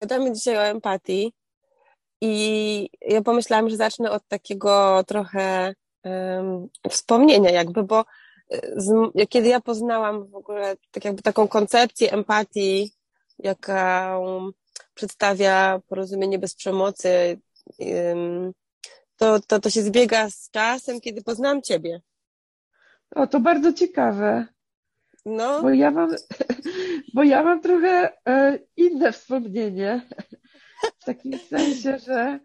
Gadamy 0.00 0.32
dzisiaj 0.32 0.56
o 0.56 0.66
empatii 0.66 1.32
i 2.20 2.90
ja 3.00 3.22
pomyślałam, 3.22 3.70
że 3.70 3.76
zacznę 3.76 4.10
od 4.10 4.28
takiego 4.28 5.04
trochę 5.06 5.74
um, 6.04 6.68
wspomnienia 6.90 7.50
jakby, 7.50 7.82
bo 7.82 8.04
e, 8.50 8.60
z, 8.76 9.12
kiedy 9.28 9.48
ja 9.48 9.60
poznałam 9.60 10.26
w 10.26 10.34
ogóle 10.34 10.76
tak 10.90 11.04
jakby 11.04 11.22
taką 11.22 11.48
koncepcję 11.48 12.12
empatii, 12.12 12.92
jaką 13.38 14.50
przedstawia 14.94 15.80
porozumienie 15.88 16.38
bez 16.38 16.54
przemocy, 16.54 17.40
um, 17.78 18.52
to, 19.16 19.40
to, 19.40 19.60
to 19.60 19.70
się 19.70 19.82
zbiega 19.82 20.30
z 20.30 20.50
czasem, 20.50 21.00
kiedy 21.00 21.22
poznałam 21.22 21.62
Ciebie. 21.62 22.00
O, 23.14 23.26
to 23.26 23.40
bardzo 23.40 23.72
ciekawe. 23.72 24.46
No. 25.26 25.62
Bo 25.62 25.70
ja 25.70 25.90
mam, 25.90 26.10
bo 27.14 27.22
ja 27.22 27.42
mam 27.42 27.60
trochę 27.60 28.12
e, 28.28 28.58
inne 28.76 29.12
wspomnienie. 29.12 30.08
W 30.98 31.04
takim 31.04 31.38
sensie, 31.38 31.98
że 31.98 32.40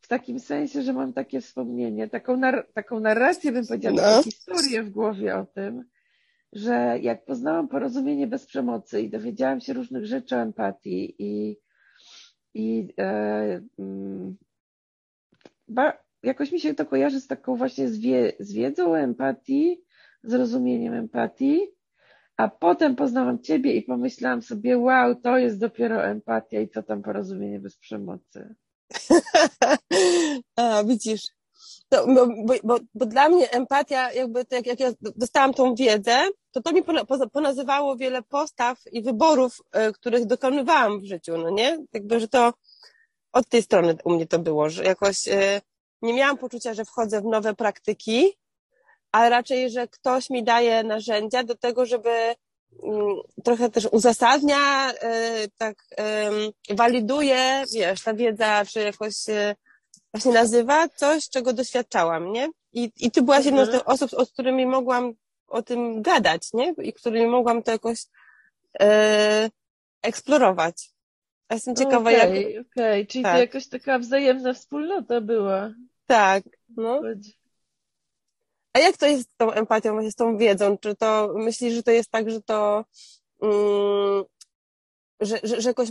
w 0.00 0.08
takim 0.08 0.40
sensie, 0.40 0.82
że 0.82 0.92
mam 0.92 1.12
takie 1.12 1.40
wspomnienie, 1.40 2.08
taką, 2.08 2.36
nar 2.36 2.68
taką 2.74 3.00
narrację 3.00 3.52
bym 3.52 3.66
powiedziała, 3.66 3.96
no. 3.96 4.02
taką 4.02 4.22
historię 4.22 4.82
w 4.82 4.90
głowie 4.90 5.36
o 5.36 5.46
tym, 5.46 5.84
że 6.52 6.98
jak 7.02 7.24
poznałam 7.24 7.68
porozumienie 7.68 8.26
bez 8.26 8.46
przemocy 8.46 9.00
i 9.00 9.10
dowiedziałam 9.10 9.60
się 9.60 9.72
różnych 9.72 10.06
rzeczy 10.06 10.36
o 10.36 10.40
empatii 10.40 11.14
i, 11.18 11.58
i 12.54 12.88
e, 12.98 13.60
mm, 13.78 14.36
ba, 15.68 15.92
jakoś 16.22 16.52
mi 16.52 16.60
się 16.60 16.74
to 16.74 16.86
kojarzy 16.86 17.20
z 17.20 17.26
taką 17.26 17.56
właśnie 17.56 17.88
z, 17.88 17.98
wie, 17.98 18.32
z 18.40 18.52
wiedzą 18.52 18.90
o 18.90 18.98
empatii, 18.98 19.84
zrozumieniem 20.22 20.94
empatii, 20.94 21.60
a 22.38 22.48
potem 22.48 22.96
poznałam 22.96 23.42
Ciebie 23.42 23.72
i 23.72 23.82
pomyślałam 23.82 24.42
sobie, 24.42 24.78
wow, 24.78 25.14
to 25.14 25.38
jest 25.38 25.58
dopiero 25.58 26.04
empatia 26.04 26.60
i 26.60 26.68
co 26.68 26.82
tam 26.82 27.02
porozumienie 27.02 27.60
bez 27.60 27.76
przemocy. 27.76 28.54
a, 30.56 30.84
widzisz. 30.84 31.22
To, 31.88 32.06
bo, 32.06 32.26
bo, 32.64 32.78
bo, 32.94 33.06
dla 33.06 33.28
mnie 33.28 33.50
empatia, 33.50 34.12
jakby 34.12 34.44
jak, 34.50 34.66
jak 34.66 34.80
ja 34.80 34.90
dostałam 35.00 35.54
tą 35.54 35.74
wiedzę, 35.74 36.28
to 36.50 36.62
to 36.62 36.72
mi 36.72 36.82
ponazywało 37.32 37.96
wiele 37.96 38.22
postaw 38.22 38.78
i 38.92 39.02
wyborów, 39.02 39.60
y, 39.88 39.92
których 39.92 40.26
dokonywałam 40.26 41.00
w 41.00 41.04
życiu, 41.04 41.38
no 41.38 41.50
nie? 41.50 41.78
Jakby, 41.92 42.20
że 42.20 42.28
to 42.28 42.52
od 43.32 43.48
tej 43.48 43.62
strony 43.62 43.96
u 44.04 44.10
mnie 44.10 44.26
to 44.26 44.38
było, 44.38 44.70
że 44.70 44.84
jakoś 44.84 45.28
y, 45.28 45.60
nie 46.02 46.14
miałam 46.14 46.38
poczucia, 46.38 46.74
że 46.74 46.84
wchodzę 46.84 47.20
w 47.20 47.24
nowe 47.24 47.54
praktyki, 47.54 48.32
ale 49.12 49.30
raczej, 49.30 49.70
że 49.70 49.88
ktoś 49.88 50.30
mi 50.30 50.44
daje 50.44 50.82
narzędzia 50.82 51.44
do 51.44 51.54
tego, 51.54 51.86
żeby 51.86 52.10
mm, 52.82 53.16
trochę 53.44 53.70
też 53.70 53.88
uzasadnia, 53.92 54.92
y, 54.92 54.96
tak 55.58 55.84
waliduje, 56.70 57.64
wiesz, 57.74 58.02
ta 58.02 58.14
wiedza, 58.14 58.64
czy 58.64 58.80
jakoś 58.80 59.14
właśnie 60.12 60.32
nazywa 60.32 60.88
coś, 60.88 61.28
czego 61.28 61.52
doświadczałam, 61.52 62.32
nie? 62.32 62.48
I, 62.72 62.90
i 62.96 63.10
ty 63.10 63.22
byłaś 63.22 63.44
jedną 63.44 63.64
z 63.64 63.68
mhm. 63.68 63.78
tych 63.78 63.88
osób, 63.88 64.10
z 64.10 64.32
którymi 64.32 64.66
mogłam 64.66 65.12
o 65.48 65.62
tym 65.62 66.02
gadać, 66.02 66.52
nie? 66.52 66.74
I 66.82 66.92
którymi 66.92 67.26
mogłam 67.26 67.62
to 67.62 67.72
jakoś 67.72 67.98
e, 68.80 69.50
eksplorować. 70.02 70.90
Ja 71.50 71.54
jestem 71.54 71.76
ciekawa, 71.76 72.10
okay, 72.10 72.12
jak... 72.12 72.28
Okej, 72.28 72.58
okay. 72.58 73.06
czyli 73.06 73.24
tak. 73.24 73.34
to 73.34 73.40
jakoś 73.40 73.68
taka 73.68 73.98
wzajemna 73.98 74.54
wspólnota 74.54 75.20
była. 75.20 75.72
Tak, 76.06 76.44
no. 76.76 77.02
A 78.72 78.78
jak 78.78 78.96
to 78.96 79.06
jest 79.06 79.30
z 79.30 79.36
tą 79.36 79.52
empatią, 79.52 79.92
właśnie 79.92 80.10
z 80.10 80.14
tą 80.14 80.36
wiedzą? 80.36 80.78
Czy 80.78 80.96
to 80.96 81.32
myślisz, 81.34 81.74
że 81.74 81.82
to 81.82 81.90
jest 81.90 82.10
tak, 82.10 82.30
że 82.30 82.42
to 82.42 82.84
mm, 83.42 84.24
że, 85.20 85.38
że, 85.42 85.60
że, 85.60 85.70
jakoś, 85.70 85.88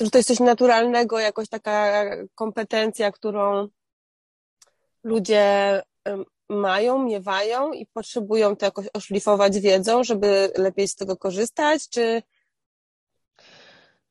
że 0.00 0.10
to 0.10 0.18
jest 0.18 0.28
coś 0.28 0.40
naturalnego, 0.40 1.18
jakoś 1.18 1.48
taka 1.48 2.04
kompetencja, 2.34 3.12
którą 3.12 3.68
ludzie 5.04 5.82
mają, 6.48 7.04
miewają 7.04 7.72
i 7.72 7.86
potrzebują 7.86 8.56
to 8.56 8.66
jakoś 8.66 8.86
oszlifować 8.94 9.60
wiedzą, 9.60 10.04
żeby 10.04 10.52
lepiej 10.56 10.88
z 10.88 10.96
tego 10.96 11.16
korzystać, 11.16 11.88
czy 11.88 12.22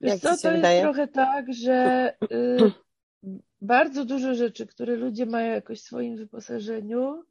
jak 0.01 0.19
to 0.19 0.35
wydaje? 0.35 0.75
jest 0.75 0.83
trochę 0.83 1.07
tak, 1.07 1.53
że 1.53 2.13
y, 2.31 2.71
bardzo 3.61 4.05
dużo 4.05 4.35
rzeczy, 4.35 4.67
które 4.67 4.95
ludzie 4.95 5.25
mają 5.25 5.53
jakoś 5.53 5.79
w 5.79 5.83
swoim 5.83 6.17
wyposażeniu, 6.17 7.23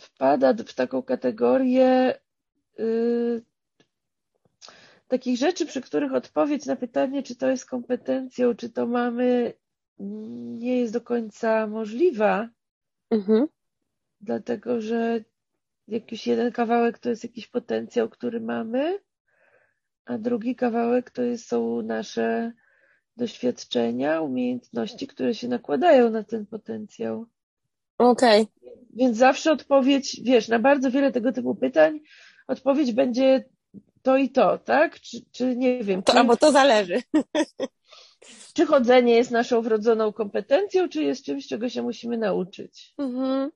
wpada 0.00 0.54
w 0.54 0.74
taką 0.74 1.02
kategorię 1.02 2.18
y, 2.78 3.42
takich 5.08 5.38
rzeczy, 5.38 5.66
przy 5.66 5.80
których 5.80 6.12
odpowiedź 6.12 6.66
na 6.66 6.76
pytanie, 6.76 7.22
czy 7.22 7.36
to 7.36 7.50
jest 7.50 7.66
kompetencją, 7.66 8.54
czy 8.54 8.70
to 8.70 8.86
mamy, 8.86 9.52
nie 9.98 10.80
jest 10.80 10.92
do 10.92 11.00
końca 11.00 11.66
możliwa. 11.66 12.48
Mhm. 13.10 13.46
Dlatego, 14.20 14.80
że 14.80 15.20
jakiś 15.88 16.26
jeden 16.26 16.52
kawałek 16.52 16.98
to 16.98 17.08
jest 17.08 17.24
jakiś 17.24 17.46
potencjał, 17.46 18.08
który 18.08 18.40
mamy, 18.40 18.98
a 20.04 20.18
drugi 20.18 20.56
kawałek 20.56 21.10
to 21.10 21.22
jest, 21.22 21.46
są 21.46 21.82
nasze 21.82 22.52
doświadczenia, 23.16 24.20
umiejętności, 24.20 25.06
które 25.06 25.34
się 25.34 25.48
nakładają 25.48 26.10
na 26.10 26.24
ten 26.24 26.46
potencjał. 26.46 27.26
Okej. 27.98 28.42
Okay. 28.42 28.74
Więc 28.96 29.16
zawsze 29.16 29.52
odpowiedź, 29.52 30.20
wiesz, 30.22 30.48
na 30.48 30.58
bardzo 30.58 30.90
wiele 30.90 31.12
tego 31.12 31.32
typu 31.32 31.54
pytań, 31.54 32.00
odpowiedź 32.48 32.92
będzie 32.92 33.44
to 34.02 34.16
i 34.16 34.30
to, 34.30 34.58
tak? 34.58 35.00
Czy, 35.00 35.18
czy 35.32 35.56
nie 35.56 35.84
wiem. 35.84 36.02
To, 36.02 36.12
czy, 36.12 36.18
albo 36.18 36.36
to 36.36 36.52
zależy. 36.52 37.02
Czy 38.54 38.66
chodzenie 38.66 39.14
jest 39.14 39.30
naszą 39.30 39.62
wrodzoną 39.62 40.12
kompetencją, 40.12 40.88
czy 40.88 41.02
jest 41.02 41.24
czymś, 41.24 41.46
czego 41.46 41.68
się 41.68 41.82
musimy 41.82 42.18
nauczyć? 42.18 42.94
Mhm. 42.98 43.50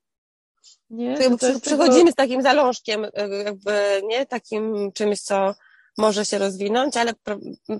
Nie? 0.90 1.18
To 1.18 1.38
to 1.38 1.60
przychodzimy 1.60 1.96
tylko... 1.96 2.12
z 2.12 2.14
takim 2.14 2.42
zalążkiem, 2.42 3.04
e, 3.04 3.28
jakby, 3.44 3.72
nie? 4.04 4.26
Takim 4.26 4.92
czymś, 4.92 5.20
co 5.20 5.54
może 5.98 6.24
się 6.24 6.38
rozwinąć, 6.38 6.96
ale 6.96 7.12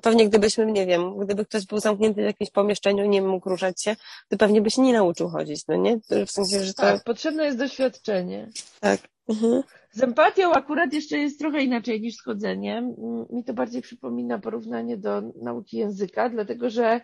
pewnie 0.03 0.29
gdybyśmy, 0.29 0.73
nie 0.73 0.87
wiem, 0.87 1.19
gdyby 1.19 1.45
ktoś 1.45 1.67
był 1.67 1.81
zamknięty 1.81 2.23
w 2.23 2.25
jakimś 2.25 2.51
pomieszczeniu 2.51 3.05
i 3.05 3.09
nie 3.09 3.23
mógł 3.23 3.49
ruszać 3.49 3.83
się, 3.83 3.97
to 4.29 4.37
pewnie 4.37 4.63
by 4.63 4.71
się 4.71 4.83
nie 4.83 4.93
nauczył 4.93 5.29
chodzić, 5.29 5.67
no 5.69 5.77
nie? 5.77 6.01
W 6.27 6.31
sensie, 6.31 6.65
że 6.65 6.75
to... 6.75 6.83
Tak, 6.83 7.05
potrzebne 7.05 7.45
jest 7.45 7.59
doświadczenie. 7.59 8.49
Tak. 8.81 9.01
Mhm. 9.29 9.63
Z 9.91 10.03
empatią 10.03 10.53
akurat 10.53 10.93
jeszcze 10.93 11.19
jest 11.19 11.39
trochę 11.39 11.63
inaczej 11.63 12.01
niż 12.01 12.17
z 12.17 12.23
chodzeniem. 12.23 12.95
Mi 13.31 13.45
to 13.45 13.55
bardziej 13.55 13.83
przypomina 13.83 14.39
porównanie 14.39 14.97
do 14.97 15.23
nauki 15.43 15.77
języka, 15.77 16.29
dlatego 16.29 16.71
że 16.71 17.01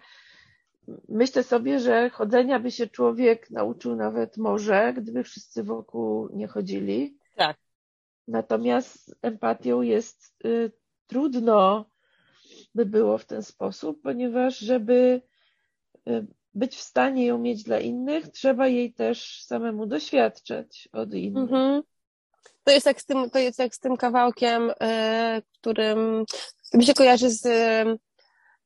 myślę 1.09 1.43
sobie, 1.43 1.81
że 1.81 2.11
chodzenia 2.11 2.61
by 2.61 2.71
się 2.71 2.87
człowiek 2.87 3.51
nauczył 3.51 3.97
nawet 3.97 4.37
może, 4.37 4.95
gdyby 4.97 5.25
wszyscy 5.25 5.63
wokół 5.63 6.29
nie 6.33 6.47
chodzili. 6.47 7.19
Tak. 7.37 7.57
Natomiast 8.29 9.17
empatią 9.23 9.83
jest 9.83 10.35
y, 10.45 10.73
trudno 11.07 11.85
by 12.75 12.87
było 12.87 13.19
w 13.19 13.25
ten 13.25 13.43
sposób, 13.43 14.03
ponieważ 14.03 14.59
żeby 14.59 15.23
y, 16.09 16.27
być 16.55 16.77
w 16.77 16.81
stanie 16.81 17.27
ją 17.27 17.39
mieć 17.39 17.63
dla 17.63 17.81
innych, 17.81 18.29
trzeba 18.29 18.69
jej 18.69 18.93
też 18.93 19.43
samemu 19.45 19.87
doświadczać 19.87 20.89
od 20.93 21.15
innych. 21.15 21.43
Mhm. 21.43 21.83
To 22.65 22.73
jest 22.73 22.87
jak 22.87 23.01
z 23.01 23.07
tym, 23.07 23.31
to 23.31 23.39
jest 23.39 23.59
jak 23.59 23.75
z 23.75 23.79
tym 23.79 23.97
kawałkiem, 23.97 24.63
yy, 24.67 25.43
którym 25.61 26.25
mi 26.75 26.85
się 26.85 26.95
kojarzy 26.95 27.31
z, 27.31 27.47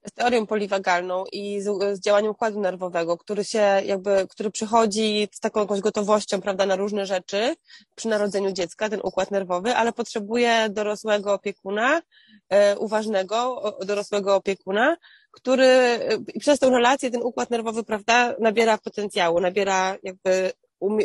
z 0.08 0.12
teorią 0.12 0.46
poliwagalną 0.46 1.24
i 1.32 1.60
z, 1.60 1.96
z, 1.96 2.00
działaniem 2.00 2.30
układu 2.30 2.60
nerwowego, 2.60 3.16
który 3.18 3.44
się 3.44 3.82
jakby, 3.84 4.26
który 4.30 4.50
przychodzi 4.50 5.28
z 5.32 5.40
taką 5.40 5.60
jakąś 5.60 5.80
gotowością, 5.80 6.40
prawda, 6.40 6.66
na 6.66 6.76
różne 6.76 7.06
rzeczy 7.06 7.56
przy 7.94 8.08
narodzeniu 8.08 8.52
dziecka, 8.52 8.88
ten 8.88 9.00
układ 9.02 9.30
nerwowy, 9.30 9.74
ale 9.74 9.92
potrzebuje 9.92 10.68
dorosłego 10.70 11.32
opiekuna, 11.32 12.02
yy, 12.50 12.78
uważnego 12.78 13.62
dorosłego 13.86 14.36
opiekuna, 14.36 14.96
który 15.30 16.00
i 16.34 16.40
przez 16.40 16.58
tę 16.58 16.70
relację 16.70 17.10
ten 17.10 17.22
układ 17.22 17.50
nerwowy, 17.50 17.84
prawda, 17.84 18.34
nabiera 18.40 18.78
potencjału, 18.78 19.40
nabiera 19.40 19.96
jakby 20.02 20.52
umie, 20.80 21.04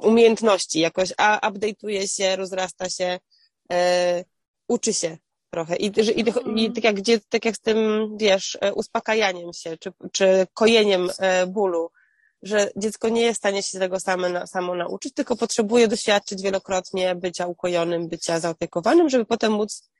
umiejętności, 0.00 0.80
jakoś 0.80 1.12
a, 1.16 1.50
update'uje 1.50 2.16
się, 2.16 2.36
rozrasta 2.36 2.90
się, 2.90 3.18
e, 3.72 4.24
uczy 4.68 4.94
się 4.94 5.16
trochę. 5.56 5.76
I, 5.76 5.86
i, 5.86 6.20
i 6.20 6.28
mhm. 6.28 6.72
tak, 6.74 6.84
jak, 6.84 6.96
gdzie, 6.96 7.20
tak 7.20 7.44
jak 7.44 7.56
z 7.56 7.60
tym, 7.60 7.78
wiesz, 8.16 8.58
e, 8.60 8.74
uspokajaniem 8.74 9.52
się, 9.52 9.76
czy, 9.76 9.92
czy 10.12 10.46
kojeniem 10.54 11.08
e, 11.18 11.46
bólu, 11.46 11.90
że 12.42 12.70
dziecko 12.76 13.08
nie 13.08 13.22
jest 13.22 13.38
w 13.38 13.42
stanie 13.42 13.62
się 13.62 13.78
tego 13.78 14.00
same, 14.00 14.46
samo 14.46 14.74
nauczyć, 14.74 15.14
tylko 15.14 15.36
potrzebuje 15.36 15.88
doświadczyć 15.88 16.42
wielokrotnie 16.42 17.14
bycia 17.14 17.46
ukojonym, 17.46 18.08
bycia 18.08 18.40
zaopiekowanym, 18.40 19.08
żeby 19.08 19.24
potem 19.24 19.52
móc 19.52 19.90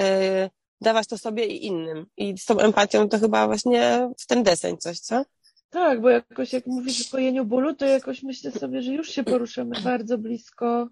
e, 0.00 0.50
dawać 0.80 1.06
to 1.06 1.18
sobie 1.18 1.46
i 1.46 1.66
innym. 1.66 2.06
I 2.16 2.38
z 2.38 2.44
tą 2.44 2.58
empatią 2.58 3.08
to 3.08 3.18
chyba 3.18 3.46
właśnie 3.46 4.10
w 4.18 4.26
ten 4.26 4.42
deseń 4.42 4.78
coś, 4.78 4.98
co? 4.98 5.24
Tak, 5.70 6.00
bo 6.00 6.10
jakoś 6.10 6.52
jak 6.52 6.66
mówisz 6.66 7.08
o 7.08 7.10
kojeniu 7.10 7.44
bólu, 7.44 7.74
to 7.74 7.86
jakoś 7.86 8.22
myślę 8.22 8.50
sobie, 8.50 8.82
że 8.82 8.92
już 8.92 9.08
się 9.08 9.24
poruszamy 9.24 9.80
bardzo 9.80 10.18
blisko, 10.18 10.88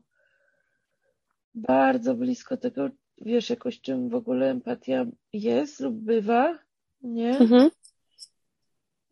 bardzo 1.55 2.15
blisko 2.15 2.57
tego, 2.57 2.91
wiesz, 3.21 3.51
jakoś 3.51 3.81
czym 3.81 4.09
w 4.09 4.15
ogóle 4.15 4.51
empatia 4.51 5.07
jest 5.33 5.81
lub 5.81 5.95
bywa. 5.95 6.59
nie? 7.03 7.39
Mhm. 7.39 7.71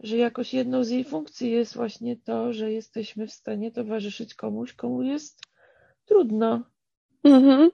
Że 0.00 0.16
jakoś 0.16 0.54
jedną 0.54 0.84
z 0.84 0.90
jej 0.90 1.04
funkcji 1.04 1.50
jest 1.50 1.74
właśnie 1.74 2.16
to, 2.16 2.52
że 2.52 2.72
jesteśmy 2.72 3.26
w 3.26 3.32
stanie 3.32 3.72
towarzyszyć 3.72 4.34
komuś, 4.34 4.72
komu 4.72 5.02
jest 5.02 5.40
trudno. 6.04 6.62
Mhm. 7.24 7.70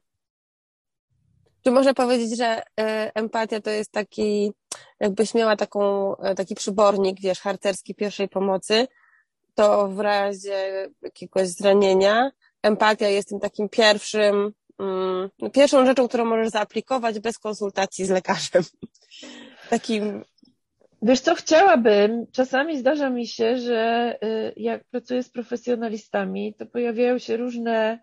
Czy 1.65 1.71
można 1.71 1.95
powiedzieć, 1.95 2.39
że 2.39 2.59
y, 2.61 2.63
empatia 3.15 3.61
to 3.61 3.71
jest 3.71 3.93
taki, 3.93 4.53
jakbyś 5.01 5.35
miała 5.35 5.57
taką, 5.57 6.13
y, 6.17 6.35
taki 6.35 6.55
przybornik, 6.55 7.21
wiesz, 7.21 7.41
harcerski 7.41 7.95
pierwszej 7.95 8.29
pomocy, 8.29 8.87
to 9.55 9.89
w 9.89 10.01
razie 10.01 10.89
jakiegoś 11.03 11.49
zranienia 11.49 12.31
empatia 12.63 13.09
jest 13.09 13.29
tym 13.29 13.41
takim 13.41 13.69
pierwszym, 13.69 14.53
pierwszą 15.53 15.87
rzeczą, 15.87 16.09
którą 16.09 16.25
możesz 16.25 16.49
zaaplikować 16.49 17.21
bez 17.21 17.39
konsultacji 17.39 18.05
z 18.05 18.11
lekarzem. 18.11 18.63
Takim. 19.71 20.25
Wiesz 21.03 21.21
co, 21.21 21.35
chciałabym, 21.35 22.27
czasami 22.33 22.79
zdarza 22.79 23.11
mi 23.11 23.27
się, 23.27 23.59
że 23.59 24.15
y, 24.25 24.53
jak 24.57 24.85
pracuję 24.85 25.23
z 25.23 25.31
profesjonalistami, 25.31 26.55
to 26.55 26.67
pojawiają 26.67 27.19
się 27.19 27.37
różne 27.37 27.99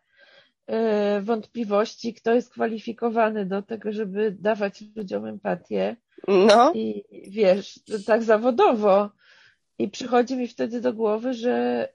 y, 0.70 1.22
wątpliwości, 1.22 2.14
kto 2.14 2.34
jest 2.34 2.50
kwalifikowany 2.50 3.46
do 3.46 3.62
tego, 3.62 3.92
żeby 3.92 4.36
dawać 4.40 4.84
ludziom 4.96 5.26
empatię. 5.26 5.96
No. 6.28 6.74
I 6.76 7.04
wiesz, 7.32 7.80
tak 8.06 8.24
zawodowo. 8.24 9.10
I 9.80 9.90
przychodzi 9.90 10.36
mi 10.36 10.48
wtedy 10.48 10.82
do 10.82 10.94
głowy, 10.94 11.34
że 11.34 11.88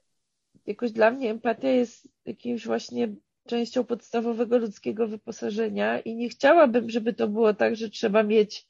jakoś 0.67 0.93
dla 0.93 1.11
mnie 1.11 1.31
empatia 1.31 1.69
jest 1.69 2.09
jakimś 2.25 2.67
właśnie 2.67 3.09
częścią 3.47 3.85
podstawowego 3.85 4.59
ludzkiego 4.59 5.09
wyposażenia 5.09 6.01
i 6.01 6.15
nie 6.15 6.29
chciałabym, 6.29 6.91
żeby 6.91 7.13
to 7.13 7.29
było 7.29 7.55
tak, 7.55 7.77
że 7.77 7.91
trzeba 7.91 8.23
mieć 8.23 8.67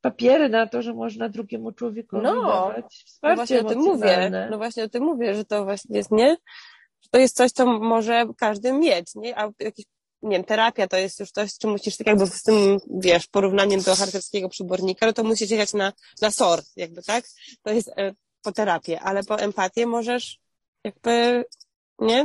papiery 0.00 0.48
na 0.48 0.66
to, 0.66 0.82
że 0.82 0.94
można 0.94 1.28
drugiemu 1.28 1.72
człowiekowi 1.72 2.24
no, 2.24 2.42
dawać 2.42 3.04
wsparcie 3.06 3.36
no 3.36 3.36
właśnie 3.36 3.60
o 3.60 3.64
tym 3.64 3.78
mówię. 3.78 4.48
No 4.50 4.58
właśnie 4.58 4.84
o 4.84 4.88
tym 4.88 5.04
mówię, 5.04 5.34
że 5.34 5.44
to 5.44 5.64
właśnie 5.64 5.96
jest, 5.96 6.10
nie? 6.10 6.36
Że 7.00 7.08
to 7.10 7.18
jest 7.18 7.36
coś, 7.36 7.52
co 7.52 7.66
może 7.66 8.26
każdy 8.38 8.72
mieć, 8.72 9.14
nie? 9.14 9.38
A 9.38 9.50
jakiś, 9.58 9.84
nie 10.22 10.36
wiem, 10.36 10.44
terapia 10.44 10.88
to 10.88 10.96
jest 10.96 11.20
już 11.20 11.30
coś, 11.30 11.58
czy 11.58 11.66
musisz 11.66 11.96
tak 11.96 12.06
jakby 12.06 12.26
z 12.26 12.42
tym, 12.42 12.78
wiesz, 12.90 13.26
porównaniem 13.26 13.80
do 13.80 13.94
harcerskiego 13.94 14.48
przybornika, 14.48 15.06
no 15.06 15.12
to 15.12 15.24
musisz 15.24 15.50
jechać 15.50 15.74
na, 15.74 15.92
na 16.22 16.30
SOR, 16.30 16.60
jakby, 16.76 17.02
tak? 17.02 17.24
To 17.62 17.72
jest 17.72 17.88
e, 17.96 18.14
po 18.42 18.52
terapię, 18.52 19.00
ale 19.00 19.24
po 19.24 19.38
empatię 19.38 19.86
możesz 19.86 20.38
jakby, 20.84 21.44
nie? 21.98 22.24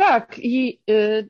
Tak, 0.00 0.38
i 0.38 0.82
y, 0.90 1.28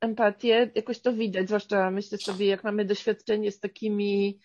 empatię 0.00 0.70
jakoś 0.74 1.00
to 1.00 1.12
widać, 1.12 1.46
zwłaszcza 1.46 1.90
myślę 1.90 2.18
sobie, 2.18 2.46
jak 2.46 2.64
mamy 2.64 2.84
doświadczenie 2.84 3.52
z 3.52 3.60
takimi 3.60 4.38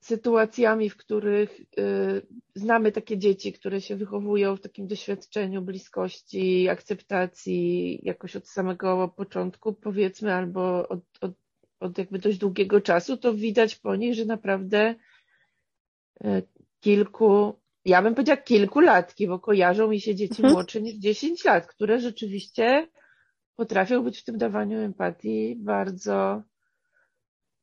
sytuacjami, 0.00 0.90
w 0.90 0.96
których 0.96 1.60
y, 1.60 2.26
znamy 2.54 2.92
takie 2.92 3.18
dzieci, 3.18 3.52
które 3.52 3.80
się 3.80 3.96
wychowują 3.96 4.56
w 4.56 4.60
takim 4.60 4.86
doświadczeniu 4.86 5.62
bliskości, 5.62 6.68
akceptacji 6.68 8.00
jakoś 8.02 8.36
od 8.36 8.48
samego 8.48 9.08
początku, 9.16 9.72
powiedzmy, 9.72 10.34
albo 10.34 10.88
od, 10.88 11.00
od, 11.20 11.32
od 11.80 11.98
jakby 11.98 12.18
dość 12.18 12.38
długiego 12.38 12.80
czasu, 12.80 13.16
to 13.16 13.34
widać 13.34 13.76
po 13.76 13.96
nich, 13.96 14.14
że 14.14 14.24
naprawdę 14.24 14.94
y, 16.24 16.42
kilku 16.80 17.60
ja 17.88 18.02
bym 18.02 18.14
powiedziała 18.14 18.36
kilkulatki, 18.36 19.28
bo 19.28 19.38
kojarzą 19.38 19.88
mi 19.88 20.00
się 20.00 20.14
dzieci 20.14 20.42
mhm. 20.42 20.54
młodsze 20.54 20.82
niż 20.82 20.94
10 20.94 21.44
lat, 21.44 21.66
które 21.66 22.00
rzeczywiście 22.00 22.88
potrafią 23.56 24.02
być 24.02 24.20
w 24.20 24.24
tym 24.24 24.38
dawaniu 24.38 24.78
empatii 24.78 25.56
bardzo, 25.56 26.42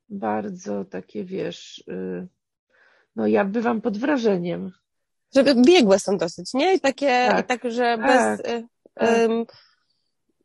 bardzo 0.08 0.84
takie, 0.84 1.24
wiesz, 1.24 1.84
y, 1.88 2.28
no 3.16 3.26
ja 3.26 3.44
bywam 3.44 3.80
pod 3.80 3.98
wrażeniem. 3.98 4.72
Żeby 5.34 5.54
biegłe 5.54 5.98
są 5.98 6.16
dosyć, 6.16 6.54
nie? 6.54 6.74
I 6.74 6.80
takie, 6.80 7.26
tak, 7.28 7.44
i 7.44 7.48
tak 7.48 7.72
że 7.72 7.98
tak, 7.98 8.06
bez... 8.06 8.40
Y, 8.40 8.66
tak. 8.94 9.28
Um, 9.28 9.46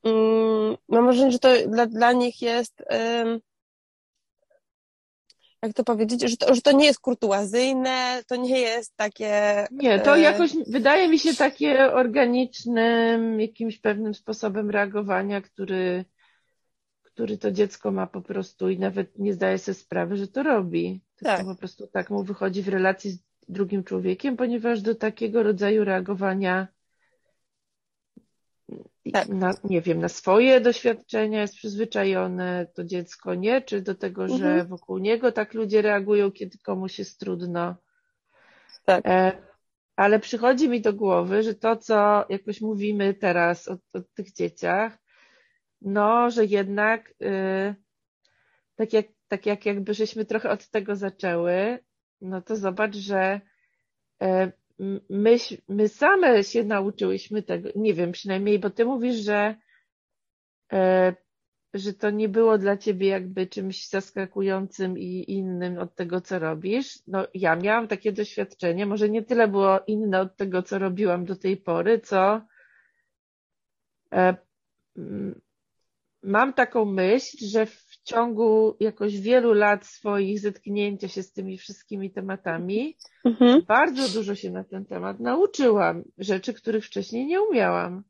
um, 0.04 0.78
mam 0.90 1.06
wrażenie, 1.06 1.32
że 1.32 1.40
to 1.40 1.50
dla, 1.68 1.86
dla 1.86 2.12
nich 2.12 2.42
jest 2.42 2.84
um, 2.90 3.40
jak 5.64 5.74
to 5.74 5.84
powiedzieć, 5.84 6.22
że 6.22 6.38
to, 6.38 6.56
że 6.56 6.62
to 6.62 6.72
nie 6.72 6.86
jest 6.86 7.00
kurtuazyjne, 7.00 8.24
to 8.28 8.36
nie 8.36 8.60
jest 8.60 8.98
takie... 8.98 9.66
Nie, 9.72 10.00
to 10.00 10.18
e, 10.18 10.22
jakoś 10.22 10.52
wydaje 10.68 11.08
mi 11.08 11.20
się 11.20 11.36
takie 11.36 11.94
organicznym, 11.94 13.40
jakimś 13.40 13.80
pewnym 13.80 14.14
sposobem 14.14 14.70
reagowania, 14.70 15.42
który, 15.42 16.06
który 17.02 17.38
to 17.38 17.52
dziecko 17.52 17.92
ma 17.92 18.08
po 18.08 18.22
prostu 18.22 18.70
i 18.70 18.80
nawet 18.80 19.20
nie 19.20 19.34
zdaje 19.34 19.58
sobie 19.58 19.76
sprawy, 19.76 20.18
że 20.18 20.28
to 20.28 20.44
robi. 20.44 21.02
Tak. 21.24 21.46
po 21.46 21.56
prostu 21.56 21.88
tak 21.88 22.10
mu 22.10 22.24
wychodzi 22.24 22.64
w 22.64 22.68
relacji 22.68 23.12
z 23.12 23.20
drugim 23.50 23.84
człowiekiem, 23.84 24.38
ponieważ 24.38 24.82
do 24.82 24.96
takiego 24.96 25.44
rodzaju 25.44 25.84
reagowania 25.84 26.68
tak. 29.14 29.28
na, 29.28 29.54
nie 29.64 29.82
wiem, 29.82 30.00
na 30.00 30.10
swoje 30.10 30.62
doświadczenia 30.62 31.42
jest 31.42 31.56
przyzwyczajone 31.56 32.68
to 32.76 32.84
dziecko, 32.84 33.36
nie? 33.36 33.62
Czy 33.62 33.82
do 33.82 33.96
tego, 33.96 34.28
że 34.28 34.48
mhm. 34.48 34.68
wokół 34.68 34.98
niego 34.98 35.32
tak 35.32 35.54
ludzie 35.54 35.82
reagują, 35.82 36.32
kiedy 36.32 36.58
komuś 36.58 37.00
jest 37.00 37.20
trudno. 37.20 37.76
Tak. 38.86 39.06
E, 39.06 39.32
ale 39.96 40.20
przychodzi 40.20 40.70
mi 40.70 40.82
do 40.82 40.94
głowy, 40.94 41.44
że 41.44 41.56
to, 41.56 41.76
co 41.76 42.26
jakoś 42.30 42.62
mówimy 42.62 43.14
teraz 43.14 43.68
o, 43.68 43.74
o 43.94 44.02
tych 44.16 44.34
dzieciach, 44.34 44.98
no, 45.82 46.32
że 46.32 46.46
jednak 46.46 47.14
y, 47.22 47.76
tak, 48.76 48.94
jak, 48.94 49.06
tak 49.28 49.46
jak 49.46 49.66
jakby 49.66 49.94
żeśmy 49.94 50.26
trochę 50.26 50.50
od 50.50 50.70
tego 50.70 50.96
zaczęły, 50.96 51.80
no 52.22 52.42
to 52.42 52.56
zobacz, 52.56 52.96
że 52.96 53.42
y, 54.24 54.52
my, 55.10 55.38
my 55.68 55.90
same 55.90 56.44
się 56.44 56.64
nauczyłyśmy 56.64 57.44
tego, 57.44 57.70
nie 57.76 57.94
wiem, 57.94 58.12
przynajmniej, 58.12 58.60
bo 58.60 58.70
ty 58.70 58.86
mówisz, 58.86 59.16
że, 59.16 59.56
e, 60.74 61.16
że 61.74 61.94
to 61.94 62.10
nie 62.10 62.30
było 62.30 62.58
dla 62.58 62.78
ciebie 62.78 63.08
jakby 63.08 63.48
czymś 63.48 63.90
zaskakującym 63.90 64.98
i 64.98 65.26
innym 65.28 65.78
od 65.78 65.96
tego, 65.96 66.22
co 66.22 66.40
robisz. 66.40 67.00
No, 67.08 67.28
ja 67.34 67.56
miałam 67.56 67.88
takie 67.88 68.12
doświadczenie, 68.12 68.86
może 68.86 69.10
nie 69.10 69.24
tyle 69.24 69.48
było 69.48 69.80
inne 69.88 70.22
od 70.22 70.38
tego, 70.38 70.64
co 70.64 70.80
robiłam 70.80 71.26
do 71.26 71.36
tej 71.36 71.58
pory, 71.58 72.00
co 72.00 72.42
e, 74.14 74.36
mam 76.24 76.54
taką 76.54 76.86
myśl, 76.86 77.38
że 77.48 77.66
w 77.66 77.91
ciągu 78.04 78.78
jakoś 78.80 79.20
wielu 79.20 79.54
lat 79.54 79.86
swoich 79.86 80.40
zetknięcia 80.40 81.08
się 81.08 81.24
z 81.24 81.32
tymi 81.32 81.58
wszystkimi 81.58 82.12
tematami 82.12 82.98
mhm. 83.26 83.62
bardzo 83.68 84.10
dużo 84.10 84.36
się 84.36 84.52
na 84.52 84.64
ten 84.64 84.86
temat 84.86 85.20
nauczyłam. 85.20 86.04
Rzeczy, 86.18 86.54
których 86.54 86.86
wcześniej 86.86 87.26
nie 87.26 87.42
umiałam. 87.42 88.04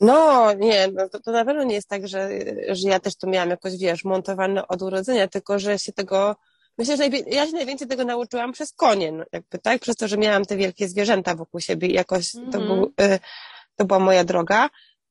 No, 0.00 0.52
nie, 0.52 0.88
no 0.94 1.08
to, 1.08 1.20
to 1.20 1.32
na 1.32 1.44
pewno 1.44 1.64
nie 1.64 1.74
jest 1.74 1.88
tak, 1.88 2.08
że, 2.08 2.28
że 2.68 2.88
ja 2.88 3.00
też 3.00 3.16
to 3.16 3.26
miałam 3.26 3.50
jakoś, 3.50 3.78
wiesz, 3.78 4.04
montowane 4.04 4.68
od 4.68 4.82
urodzenia, 4.82 5.28
tylko 5.28 5.58
że 5.58 5.78
się 5.78 5.92
tego, 5.92 6.36
myślę, 6.78 6.96
że 6.96 7.04
ja 7.26 7.46
się 7.46 7.52
najwięcej 7.52 7.88
tego 7.88 8.04
nauczyłam 8.04 8.52
przez 8.52 8.72
konie, 8.72 9.12
no, 9.12 9.24
jakby, 9.32 9.58
tak, 9.58 9.80
przez 9.80 9.96
to, 9.96 10.08
że 10.08 10.16
miałam 10.16 10.44
te 10.44 10.56
wielkie 10.56 10.88
zwierzęta 10.88 11.34
wokół 11.34 11.60
siebie 11.60 11.88
i 11.88 11.92
jakoś 11.92 12.32
to, 12.32 12.38
mhm. 12.38 12.66
był, 12.66 12.92
y, 13.00 13.18
to 13.76 13.84
była 13.84 14.00
moja 14.00 14.24
droga, 14.24 14.68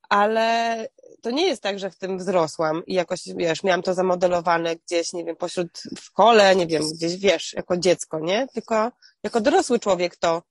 ale 0.10 0.88
to 1.22 1.32
nie 1.32 1.46
jest 1.46 1.62
tak, 1.62 1.80
że 1.80 1.92
w 1.92 1.98
tym 1.98 2.18
wzrosłam 2.18 2.86
i 2.86 2.94
jakoś, 2.94 3.22
wiesz, 3.36 3.64
miałam 3.64 3.84
to 3.84 3.94
zamodelowane 3.94 4.76
gdzieś, 4.76 5.14
nie 5.14 5.26
wiem, 5.26 5.36
pośród 5.36 5.70
w 5.98 6.00
szkole, 6.00 6.56
nie 6.56 6.68
wiem, 6.68 6.84
gdzieś, 6.94 7.18
wiesz, 7.18 7.54
jako 7.54 7.78
dziecko, 7.78 8.20
nie? 8.20 8.48
Tylko 8.54 8.92
jako 9.24 9.42
dorosły 9.42 9.80
człowiek 9.80 10.16
to 10.16 10.44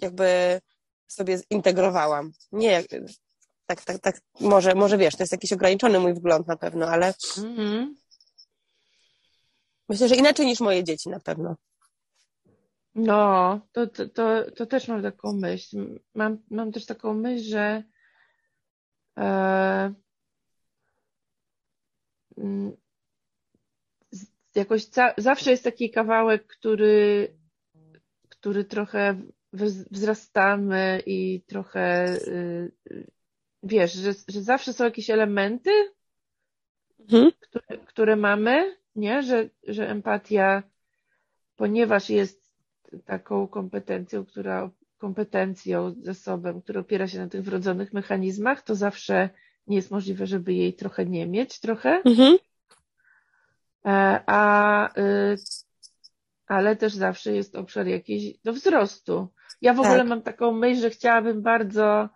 jakby 0.00 0.60
sobie 1.06 1.38
zintegrowałam. 1.52 2.32
Nie, 2.52 2.84
tak, 3.66 3.84
tak, 3.84 3.98
tak, 3.98 4.20
może, 4.40 4.74
może 4.74 4.98
wiesz, 4.98 5.16
to 5.16 5.22
jest 5.22 5.32
jakiś 5.32 5.52
ograniczony 5.52 6.00
mój 6.00 6.14
wgląd 6.14 6.46
na 6.46 6.56
pewno, 6.56 6.86
ale 6.86 7.12
mm-hmm. 7.12 7.86
myślę, 9.88 10.08
że 10.08 10.16
inaczej 10.16 10.46
niż 10.46 10.60
moje 10.60 10.84
dzieci 10.84 11.08
na 11.08 11.20
pewno. 11.20 11.56
No, 12.94 13.60
to, 13.72 13.86
to, 13.86 14.08
to, 14.08 14.50
to 14.56 14.66
też 14.66 14.88
mam 14.88 15.02
taką 15.02 15.32
myśl. 15.32 16.00
Mam, 16.14 16.38
mam 16.50 16.72
też 16.72 16.86
taką 16.86 17.14
myśl, 17.14 17.44
że 17.44 17.82
e, 19.18 19.94
Mm, 22.38 22.76
jakoś 24.54 24.86
zawsze 25.16 25.50
jest 25.50 25.64
taki 25.64 25.90
kawałek, 25.90 26.46
który, 26.46 27.28
który 28.28 28.64
trochę 28.64 29.22
wzrastamy 29.90 31.02
i 31.06 31.42
trochę 31.46 32.14
y, 32.26 32.72
wiesz, 33.62 33.92
że, 33.92 34.12
że 34.28 34.42
zawsze 34.42 34.72
są 34.72 34.84
jakieś 34.84 35.10
elementy, 35.10 35.70
mhm. 37.00 37.32
które, 37.40 37.78
które 37.78 38.16
mamy, 38.16 38.76
nie? 38.96 39.22
Że, 39.22 39.48
że 39.68 39.88
empatia, 39.88 40.62
ponieważ 41.56 42.10
jest 42.10 42.52
taką 43.04 43.48
kompetencją, 43.48 44.24
która 44.24 44.70
kompetencją, 44.98 45.94
zasobem, 46.02 46.62
który 46.62 46.80
opiera 46.80 47.08
się 47.08 47.18
na 47.18 47.28
tych 47.28 47.42
wrodzonych 47.42 47.92
mechanizmach, 47.92 48.62
to 48.62 48.74
zawsze 48.74 49.30
nie 49.66 49.76
jest 49.76 49.90
możliwe, 49.90 50.26
żeby 50.26 50.54
jej 50.54 50.74
trochę 50.74 51.06
nie 51.06 51.26
mieć, 51.26 51.60
trochę. 51.60 52.02
Mhm. 52.04 52.38
E, 53.86 54.20
a 54.26 54.88
y, 54.98 55.36
ale 56.46 56.76
też 56.76 56.94
zawsze 56.94 57.32
jest 57.32 57.56
obszar 57.56 57.86
jakiś 57.86 58.38
do 58.38 58.52
wzrostu. 58.52 59.28
Ja 59.60 59.74
w 59.74 59.80
ogóle 59.80 59.98
tak. 59.98 60.06
mam 60.06 60.22
taką 60.22 60.52
myśl, 60.52 60.80
że 60.80 60.90
chciałabym 60.90 61.42
bardzo 61.42 62.08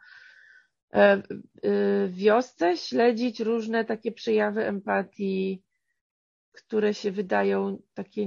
e, 0.93 1.23
w 2.09 2.13
wiosce 2.15 2.77
śledzić 2.77 3.41
różne 3.41 3.85
takie 3.85 4.13
przejawy 4.13 4.67
empatii, 4.67 5.63
które 6.53 6.95
się 6.95 7.11
wydają 7.11 7.83
takie, 7.95 8.27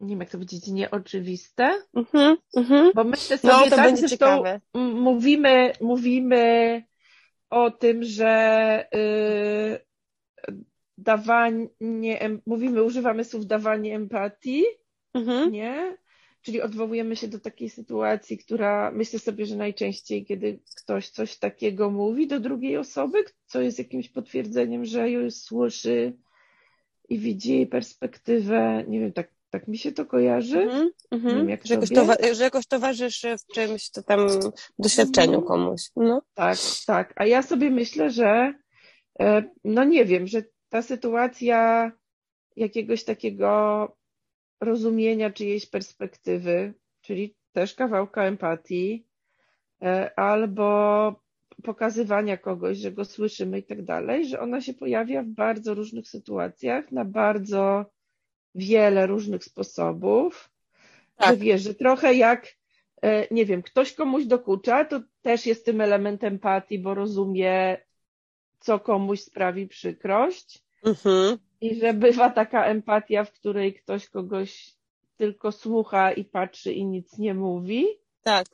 nie 0.00 0.08
wiem 0.08 0.20
jak 0.20 0.30
to 0.30 0.38
powiedzieć, 0.38 0.66
nieoczywiste. 0.66 1.82
Mm-hmm, 1.94 2.36
mm-hmm. 2.56 2.90
Bo 2.94 3.04
myślę 3.04 3.38
sobie, 3.38 3.54
no, 3.54 3.64
to 3.64 3.76
tak, 3.76 3.86
będzie 3.86 4.08
ciekawe. 4.08 4.60
mówimy, 4.74 5.72
mówimy 5.80 6.82
o 7.50 7.70
tym, 7.70 8.04
że 8.04 8.86
y, 8.94 9.88
dawanie, 10.98 11.68
mówimy, 12.46 12.82
używamy 12.82 13.24
słów 13.24 13.46
dawanie 13.46 13.96
empatii, 13.96 14.64
mhm. 15.14 15.52
nie? 15.52 15.96
Czyli 16.42 16.62
odwołujemy 16.62 17.16
się 17.16 17.28
do 17.28 17.40
takiej 17.40 17.70
sytuacji, 17.70 18.38
która 18.38 18.90
myślę 18.90 19.18
sobie, 19.18 19.46
że 19.46 19.56
najczęściej, 19.56 20.24
kiedy 20.24 20.60
ktoś 20.76 21.08
coś 21.08 21.36
takiego 21.36 21.90
mówi 21.90 22.26
do 22.26 22.40
drugiej 22.40 22.76
osoby, 22.76 23.24
co 23.46 23.60
jest 23.60 23.78
jakimś 23.78 24.08
potwierdzeniem, 24.08 24.84
że 24.84 25.10
już 25.10 25.34
słyszy 25.34 26.16
i 27.08 27.18
widzi 27.18 27.66
perspektywę, 27.66 28.84
nie 28.88 29.00
wiem, 29.00 29.12
tak, 29.12 29.37
tak 29.50 29.68
mi 29.68 29.78
się 29.78 29.92
to 29.92 30.06
kojarzy. 30.06 30.60
Mm 30.60 30.92
-hmm. 31.12 31.36
wiem, 31.36 31.48
jak 31.48 31.66
że, 31.66 31.74
jakoś 31.74 31.90
towa- 31.90 32.34
że 32.34 32.44
jakoś 32.44 32.66
towarzyszy 32.66 33.36
w 33.38 33.46
czymś 33.54 33.90
to 33.90 34.02
tam 34.02 34.28
doświadczeniu 34.78 35.42
komuś. 35.42 35.82
No. 35.96 36.22
Tak, 36.34 36.58
tak. 36.86 37.12
A 37.16 37.26
ja 37.26 37.42
sobie 37.42 37.70
myślę, 37.70 38.10
że 38.10 38.54
e, 39.20 39.42
no 39.64 39.84
nie 39.84 40.04
wiem, 40.04 40.26
że 40.26 40.42
ta 40.68 40.82
sytuacja 40.82 41.92
jakiegoś 42.56 43.04
takiego 43.04 43.48
rozumienia 44.60 45.30
czyjejś 45.30 45.66
perspektywy, 45.66 46.74
czyli 47.00 47.36
też 47.52 47.74
kawałka 47.74 48.24
empatii, 48.24 49.06
e, 49.82 50.18
albo 50.18 51.14
pokazywania 51.62 52.36
kogoś, 52.36 52.78
że 52.78 52.92
go 52.92 53.04
słyszymy 53.04 53.58
i 53.58 53.62
tak 53.62 53.84
dalej, 53.84 54.28
że 54.28 54.40
ona 54.40 54.60
się 54.60 54.74
pojawia 54.74 55.22
w 55.22 55.28
bardzo 55.28 55.74
różnych 55.74 56.08
sytuacjach, 56.08 56.92
na 56.92 57.04
bardzo 57.04 57.86
wiele 58.58 59.06
różnych 59.06 59.44
sposobów. 59.44 60.50
Tak. 61.16 61.28
Że 61.28 61.36
wiesz, 61.36 61.62
że 61.62 61.74
trochę 61.74 62.14
jak, 62.14 62.46
e, 63.02 63.34
nie 63.34 63.46
wiem, 63.46 63.62
ktoś 63.62 63.92
komuś 63.92 64.24
dokucza, 64.24 64.84
to 64.84 65.00
też 65.22 65.46
jest 65.46 65.64
tym 65.64 65.80
element 65.80 66.24
empatii, 66.24 66.78
bo 66.78 66.94
rozumie, 66.94 67.76
co 68.60 68.80
komuś 68.80 69.20
sprawi 69.20 69.68
przykrość. 69.68 70.64
Mhm. 70.84 71.38
I 71.60 71.74
że 71.74 71.94
bywa 71.94 72.30
taka 72.30 72.64
empatia, 72.64 73.24
w 73.24 73.32
której 73.32 73.74
ktoś 73.74 74.08
kogoś 74.08 74.74
tylko 75.16 75.52
słucha 75.52 76.12
i 76.12 76.24
patrzy 76.24 76.72
i 76.72 76.86
nic 76.86 77.18
nie 77.18 77.34
mówi. 77.34 77.86
Tak. 78.22 78.46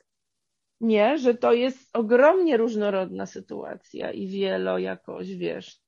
Nie, 0.81 1.17
że 1.17 1.35
to 1.35 1.53
jest 1.53 1.97
ogromnie 1.97 2.57
różnorodna 2.57 3.25
sytuacja 3.25 4.11
i 4.11 4.27
wielo 4.27 4.77
jakoś, 4.77 5.35
wiesz. 5.35 5.81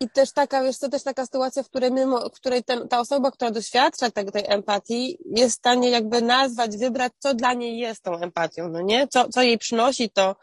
I 0.00 0.10
też 0.10 0.32
taka, 0.32 0.62
wiesz, 0.62 0.78
to 0.78 0.88
też 0.88 1.02
taka 1.02 1.24
sytuacja, 1.24 1.62
w 1.62 1.68
której, 1.68 1.92
mimo, 1.92 2.28
w 2.28 2.32
której 2.32 2.64
ten, 2.64 2.88
ta 2.88 3.00
osoba, 3.00 3.30
która 3.30 3.50
doświadcza 3.50 4.10
tej, 4.10 4.26
tej 4.26 4.44
empatii, 4.46 5.18
jest 5.36 5.56
w 5.56 5.58
stanie 5.58 5.90
jakby 5.90 6.22
nazwać, 6.22 6.76
wybrać, 6.76 7.12
co 7.18 7.34
dla 7.34 7.54
niej 7.54 7.78
jest 7.78 8.02
tą 8.02 8.20
empatią, 8.20 8.68
no 8.68 8.80
nie? 8.80 9.08
Co, 9.08 9.28
co 9.28 9.42
jej 9.42 9.58
przynosi 9.58 10.10
to, 10.10 10.36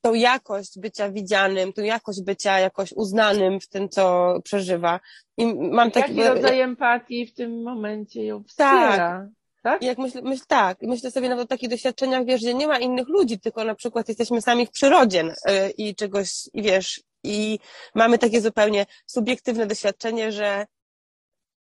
tą 0.00 0.14
jakość 0.14 0.78
bycia 0.78 1.10
widzianym, 1.10 1.72
tą 1.72 1.82
jakość 1.82 2.22
bycia 2.22 2.58
jakoś 2.58 2.92
uznanym 2.92 3.60
w 3.60 3.68
tym, 3.68 3.88
co 3.88 4.34
przeżywa. 4.44 5.00
I 5.36 5.54
mam 5.54 5.90
taki... 5.90 6.16
Jaki 6.16 6.34
rodzaj 6.34 6.60
empatii 6.60 7.26
w 7.26 7.34
tym 7.34 7.62
momencie 7.62 8.24
ją 8.24 8.44
wspiera? 8.44 8.96
Tak. 8.96 9.26
Tak? 9.62 9.82
I 9.82 9.86
jak 9.86 9.98
myślę, 9.98 10.22
myśl, 10.22 10.42
tak, 10.48 10.78
myślę 10.82 11.10
sobie 11.10 11.28
nawet 11.28 11.44
o 11.44 11.48
takich 11.48 11.68
doświadczeniach, 11.68 12.24
wiesz, 12.24 12.40
gdzie 12.40 12.54
nie 12.54 12.66
ma 12.66 12.78
innych 12.78 13.08
ludzi, 13.08 13.40
tylko 13.40 13.64
na 13.64 13.74
przykład 13.74 14.08
jesteśmy 14.08 14.42
sami 14.42 14.66
w 14.66 14.70
przyrodzie 14.70 15.22
yy, 15.22 15.70
i 15.70 15.94
czegoś, 15.94 16.30
i 16.54 16.62
wiesz, 16.62 17.02
i 17.26 17.60
mamy 17.94 18.18
takie 18.18 18.40
zupełnie 18.40 18.86
subiektywne 19.06 19.66
doświadczenie, 19.66 20.32
że 20.32 20.66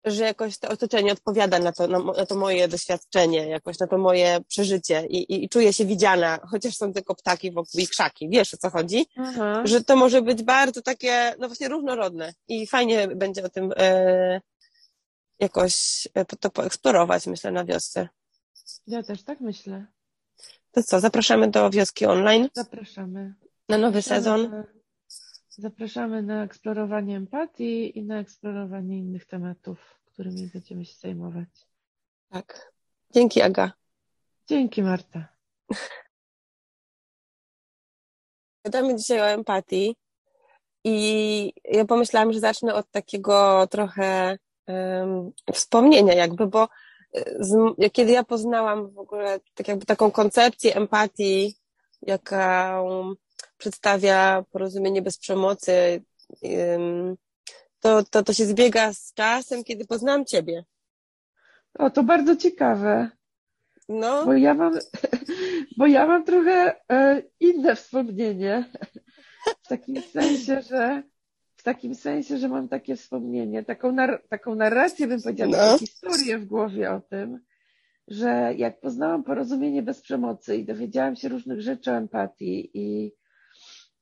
że 0.05 0.23
jakoś 0.23 0.57
to 0.57 0.69
otoczenie 0.69 1.11
odpowiada 1.11 1.59
na 1.59 1.71
to, 1.71 1.87
na, 1.87 2.25
to 2.25 2.35
moje 2.35 2.67
doświadczenie, 2.67 3.47
jakoś 3.47 3.79
na 3.79 3.87
to 3.87 3.97
moje 3.97 4.39
przeżycie 4.47 5.05
i, 5.09 5.17
i, 5.17 5.43
i 5.43 5.49
czuję 5.49 5.73
się 5.73 5.85
widziana, 5.85 6.39
chociaż 6.51 6.75
są 6.75 6.93
tylko 6.93 7.15
ptaki 7.15 7.51
wokół 7.51 7.81
i 7.81 7.87
krzaki. 7.87 8.29
Wiesz 8.29 8.53
o 8.53 8.57
co 8.57 8.69
chodzi? 8.69 9.05
Mhm. 9.17 9.67
Że 9.67 9.83
to 9.83 9.95
może 9.95 10.21
być 10.21 10.43
bardzo 10.43 10.81
takie, 10.81 11.35
no 11.39 11.47
właśnie 11.47 11.67
różnorodne 11.67 12.33
i 12.47 12.67
fajnie 12.67 13.07
będzie 13.07 13.43
o 13.43 13.49
tym 13.49 13.73
e, 13.77 14.41
jakoś 15.39 16.07
e, 16.13 16.25
to 16.25 16.49
poeksplorować, 16.49 17.27
myślę, 17.27 17.51
na 17.51 17.65
wiosce. 17.65 18.09
Ja 18.87 19.03
też 19.03 19.23
tak 19.23 19.39
myślę. 19.39 19.85
To 20.71 20.83
co, 20.83 20.99
zapraszamy 20.99 21.47
do 21.47 21.69
wioski 21.69 22.05
online? 22.05 22.49
Zapraszamy. 22.53 23.33
Na 23.69 23.77
nowy 23.77 24.01
sezon? 24.01 24.63
Zapraszamy 25.57 26.23
na 26.23 26.43
eksplorowanie 26.43 27.17
empatii 27.17 27.97
i 27.99 28.03
na 28.03 28.19
eksplorowanie 28.19 28.97
innych 28.97 29.25
tematów, 29.25 29.99
którymi 30.05 30.49
będziemy 30.53 30.85
się 30.85 30.95
zajmować. 30.99 31.49
Tak. 32.29 32.73
Dzięki, 33.13 33.41
Aga. 33.41 33.71
Dzięki, 34.47 34.83
Marta. 34.83 35.27
Gadamy 38.65 38.95
dzisiaj 38.95 39.19
o 39.19 39.25
empatii 39.25 39.95
i 40.83 41.53
ja 41.63 41.85
pomyślałam, 41.85 42.33
że 42.33 42.39
zacznę 42.39 42.73
od 42.73 42.91
takiego 42.91 43.67
trochę 43.67 44.37
um, 44.67 45.31
wspomnienia 45.53 46.13
jakby, 46.13 46.47
bo 46.47 46.67
e, 47.13 47.43
z, 47.43 47.75
kiedy 47.91 48.11
ja 48.11 48.23
poznałam 48.23 48.89
w 48.89 48.99
ogóle 48.99 49.39
tak 49.53 49.67
jakby 49.67 49.85
taką 49.85 50.11
koncepcję 50.11 50.75
empatii, 50.75 51.55
jaką 52.01 53.15
przedstawia 53.57 54.43
porozumienie 54.51 55.01
bez 55.01 55.17
przemocy, 55.17 56.03
to, 57.79 58.03
to, 58.03 58.23
to 58.23 58.33
się 58.33 58.45
zbiega 58.45 58.93
z 58.93 59.13
czasem, 59.13 59.63
kiedy 59.63 59.85
poznałam 59.85 60.25
Ciebie. 60.25 60.63
O, 61.73 61.89
to 61.89 62.03
bardzo 62.03 62.35
ciekawe. 62.35 63.09
No. 63.89 64.25
Bo 64.25 64.33
ja 64.33 64.53
mam, 64.53 64.73
bo 65.77 65.87
ja 65.87 66.07
mam 66.07 66.23
trochę 66.23 66.75
e, 66.91 67.23
inne 67.39 67.75
wspomnienie. 67.75 68.65
W 69.63 69.67
takim 69.67 70.01
sensie, 70.01 70.61
że 70.61 71.03
w 71.55 71.63
takim 71.63 71.95
sensie, 71.95 72.37
że 72.37 72.49
mam 72.49 72.67
takie 72.67 72.95
wspomnienie, 72.95 73.63
taką, 73.63 73.91
nar 73.91 74.23
taką 74.29 74.55
narrację 74.55 75.07
bym 75.07 75.21
powiedziała, 75.21 75.71
no. 75.71 75.77
historię 75.77 76.37
w 76.37 76.45
głowie 76.45 76.91
o 76.91 77.01
tym, 77.01 77.39
że 78.07 78.53
jak 78.57 78.79
poznałam 78.79 79.23
porozumienie 79.23 79.81
bez 79.81 80.01
przemocy 80.01 80.55
i 80.55 80.65
dowiedziałam 80.65 81.15
się 81.15 81.29
różnych 81.29 81.61
rzeczy 81.61 81.91
o 81.91 81.97
empatii 81.97 82.71
i 82.73 83.13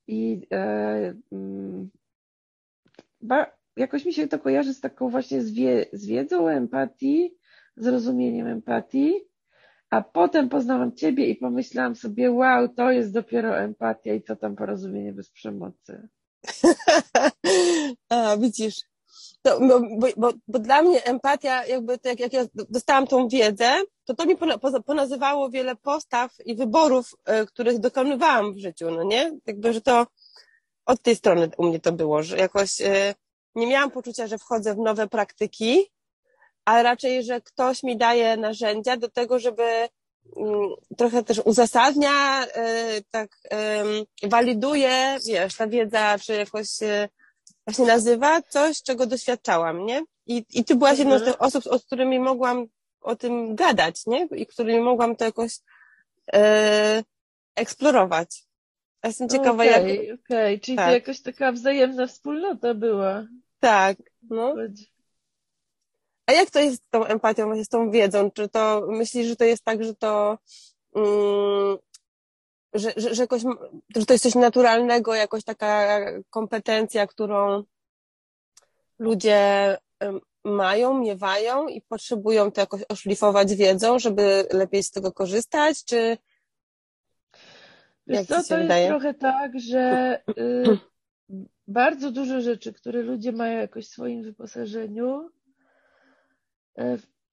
i 0.08 0.48
e, 0.52 1.14
mm, 1.32 1.90
jakoś 3.78 4.06
mi 4.06 4.14
się 4.14 4.28
to 4.28 4.40
kojarzy 4.40 4.74
z 4.74 4.82
taką 4.82 5.10
właśnie 5.10 5.42
z 5.94 6.06
wiedzą 6.06 6.48
empatii, 6.48 7.38
zrozumieniem 7.78 8.48
empatii, 8.48 9.14
a 9.90 10.02
potem 10.02 10.50
poznałam 10.50 10.96
Ciebie 10.96 11.30
i 11.30 11.36
pomyślałam 11.36 11.96
sobie, 11.96 12.32
wow, 12.32 12.70
to 12.70 12.92
jest 12.92 13.14
dopiero 13.14 13.60
empatia 13.60 14.14
i 14.14 14.22
co 14.22 14.36
tam 14.36 14.56
porozumienie 14.56 15.14
bez 15.14 15.30
przemocy. 15.30 16.08
a, 18.10 18.38
widzisz, 18.38 18.76
to, 19.46 19.60
bo, 19.60 19.80
bo, 20.18 20.34
bo, 20.48 20.60
dla 20.60 20.82
mnie 20.82 21.04
empatia, 21.04 21.66
jakby 21.66 21.98
to 21.98 22.10
jak, 22.10 22.20
jak 22.20 22.34
ja 22.34 22.46
dostałam 22.70 23.08
tą 23.08 23.28
wiedzę, 23.28 23.82
to 24.06 24.14
to 24.14 24.26
mi 24.26 24.38
ponazywało 24.86 25.50
wiele 25.50 25.76
postaw 25.76 26.32
i 26.46 26.56
wyborów, 26.56 27.16
e, 27.26 27.46
których 27.46 27.80
dokonywałam 27.80 28.54
w 28.54 28.58
życiu, 28.58 28.92
no 28.92 29.04
nie? 29.04 29.32
Jakby, 29.46 29.74
że 29.74 29.82
to 29.82 30.08
od 30.86 31.02
tej 31.02 31.16
strony 31.16 31.50
u 31.58 31.64
mnie 31.64 31.80
to 31.80 31.92
było, 31.92 32.24
że 32.24 32.38
jakoś 32.38 32.82
e, 32.82 33.16
nie 33.56 33.68
miałam 33.68 33.92
poczucia, 33.92 34.28
że 34.28 34.38
wchodzę 34.38 34.76
w 34.76 34.78
nowe 34.78 35.08
praktyki, 35.08 35.92
ale 36.66 36.84
raczej, 36.84 37.24
że 37.24 37.42
ktoś 37.42 37.84
mi 37.84 37.98
daje 37.98 38.38
narzędzia 38.38 38.98
do 38.98 39.10
tego, 39.10 39.40
żeby 39.40 39.64
mm, 40.38 40.70
trochę 40.98 41.24
też 41.24 41.42
uzasadnia, 41.46 42.46
e, 42.46 43.02
tak 43.12 43.30
waliduje, 44.24 45.18
wiesz, 45.28 45.56
ta 45.56 45.68
wiedza, 45.68 46.20
czy 46.20 46.34
jakoś 46.34 46.68
właśnie 47.68 47.86
nazywa 47.86 48.42
coś, 48.42 48.84
czego 48.84 49.06
doświadczałam, 49.06 49.86
nie? 49.86 50.04
I, 50.26 50.46
i 50.54 50.64
ty 50.64 50.76
byłaś 50.76 51.00
jedną 51.00 51.18
z 51.18 51.22
mhm. 51.22 51.32
tych 51.32 51.42
osób, 51.42 51.64
z 51.64 51.86
którymi 51.86 52.20
mogłam 52.20 52.68
o 53.02 53.16
tym 53.16 53.56
gadać, 53.56 54.06
nie? 54.08 54.28
I 54.36 54.46
którymi 54.46 54.80
mogłam 54.80 55.16
to 55.16 55.26
jakoś 55.26 55.60
e, 56.34 57.04
eksplorować. 57.56 58.44
Ja 59.04 59.08
jestem 59.08 59.30
ciekawa, 59.30 59.64
okay, 59.64 59.68
jak... 59.68 59.82
Okej, 59.84 60.12
okay. 60.12 60.60
czyli 60.60 60.78
tak. 60.78 60.88
to 60.88 60.94
jakaś 60.94 61.22
taka 61.22 61.52
wzajemna 61.52 62.08
wspólnota 62.08 62.74
była. 62.74 63.28
Tak, 63.60 63.98
no. 64.30 64.56
A 66.26 66.32
jak 66.34 66.50
to 66.50 66.60
jest 66.60 66.84
z 66.84 66.90
tą 66.90 67.06
empatią, 67.06 67.46
właśnie 67.46 67.66
z 67.66 67.70
tą 67.70 67.92
wiedzą? 67.92 68.32
Czy 68.32 68.50
to 68.50 68.88
myślisz, 68.90 69.28
że 69.28 69.36
to 69.36 69.44
jest 69.44 69.64
tak, 69.64 69.84
że 69.84 69.96
to 69.96 70.38
mm, 70.96 71.78
że, 72.76 72.94
że, 72.98 73.16
że, 73.16 73.24
jakoś, 73.24 73.42
że 73.96 74.06
to 74.06 74.14
jest 74.14 74.24
coś 74.24 74.36
naturalnego, 74.36 75.16
jakoś 75.16 75.44
taka 75.44 76.00
kompetencja, 76.30 77.08
którą 77.08 77.64
ludzie 79.00 79.78
mają, 80.44 81.00
miewają 81.00 81.68
i 81.68 81.82
potrzebują 81.82 82.52
to 82.52 82.62
jakoś 82.62 82.82
oszlifować 82.90 83.56
wiedzą, 83.56 84.00
żeby 84.00 84.48
lepiej 84.54 84.84
z 84.84 84.92
tego 84.92 85.12
korzystać, 85.12 85.86
czy 85.86 86.18
co, 88.28 88.44
to 88.44 88.58
wydaje? 88.58 88.82
jest 88.82 88.90
trochę 88.90 89.14
tak, 89.14 89.60
że 89.60 90.20
y, 90.38 90.78
bardzo 91.68 92.12
dużo 92.12 92.42
rzeczy, 92.42 92.74
które 92.74 93.02
ludzie 93.02 93.32
mają 93.32 93.60
jakoś 93.60 93.86
w 93.86 93.90
swoim 93.90 94.24
wyposażeniu, 94.24 95.30
y, 96.80 96.84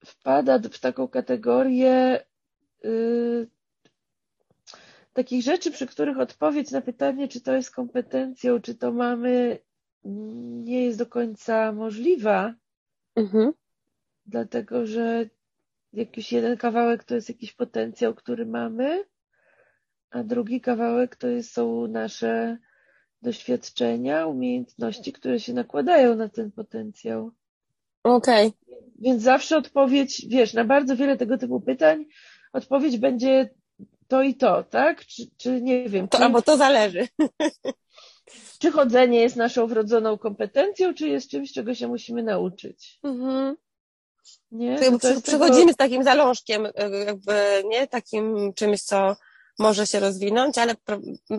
wpada 0.05 0.59
w 0.59 0.79
taką 0.79 1.07
kategorię 1.07 2.25
y, 2.85 3.47
takich 5.13 5.43
rzeczy, 5.43 5.71
przy 5.71 5.87
których 5.87 6.19
odpowiedź 6.19 6.71
na 6.71 6.81
pytanie, 6.81 7.27
czy 7.27 7.41
to 7.41 7.55
jest 7.55 7.71
kompetencją, 7.71 8.61
czy 8.61 8.75
to 8.75 8.91
mamy, 8.91 9.59
nie 10.63 10.85
jest 10.85 10.97
do 10.97 11.05
końca 11.05 11.71
możliwa. 11.71 12.53
Mhm. 13.15 13.53
Dlatego, 14.25 14.85
że 14.85 15.29
jakiś 15.93 16.31
jeden 16.31 16.57
kawałek 16.57 17.03
to 17.03 17.15
jest 17.15 17.29
jakiś 17.29 17.53
potencjał, 17.53 18.13
który 18.13 18.45
mamy, 18.45 19.05
a 20.09 20.23
drugi 20.23 20.61
kawałek 20.61 21.15
to 21.15 21.27
jest, 21.27 21.51
są 21.51 21.87
nasze 21.87 22.57
doświadczenia, 23.21 24.27
umiejętności, 24.27 25.13
które 25.13 25.39
się 25.39 25.53
nakładają 25.53 26.15
na 26.15 26.29
ten 26.29 26.51
potencjał. 26.51 27.31
Okej. 28.03 28.47
Okay. 28.47 28.77
Więc 28.99 29.21
zawsze 29.23 29.57
odpowiedź, 29.57 30.25
wiesz, 30.29 30.53
na 30.53 30.65
bardzo 30.65 30.95
wiele 30.95 31.17
tego 31.17 31.37
typu 31.37 31.61
pytań, 31.61 32.05
odpowiedź 32.53 32.97
będzie 32.97 33.49
to 34.07 34.21
i 34.21 34.35
to, 34.35 34.63
tak? 34.63 35.05
Czy, 35.05 35.23
czy 35.37 35.61
nie 35.61 35.89
wiem. 35.89 36.07
To, 36.07 36.17
czy, 36.17 36.23
albo 36.23 36.41
to 36.41 36.57
zależy. 36.57 37.07
Czy 38.59 38.71
chodzenie 38.71 39.19
jest 39.19 39.35
naszą 39.35 39.67
wrodzoną 39.67 40.17
kompetencją, 40.17 40.93
czy 40.93 41.07
jest 41.07 41.29
czymś, 41.29 41.53
czego 41.53 41.75
się 41.75 41.87
musimy 41.87 42.23
nauczyć? 42.23 42.99
Mhm. 43.03 43.55
Nie? 44.51 44.79
To, 44.79 44.99
to 44.99 45.21
przychodzimy 45.21 45.73
z 45.73 45.75
takim 45.75 46.03
zalążkiem, 46.03 46.65
e, 46.65 46.89
jakby, 47.05 47.63
nie? 47.65 47.87
Takim 47.87 48.53
czymś, 48.53 48.81
co 48.81 49.15
może 49.59 49.87
się 49.87 49.99
rozwinąć, 49.99 50.57
ale 50.57 50.75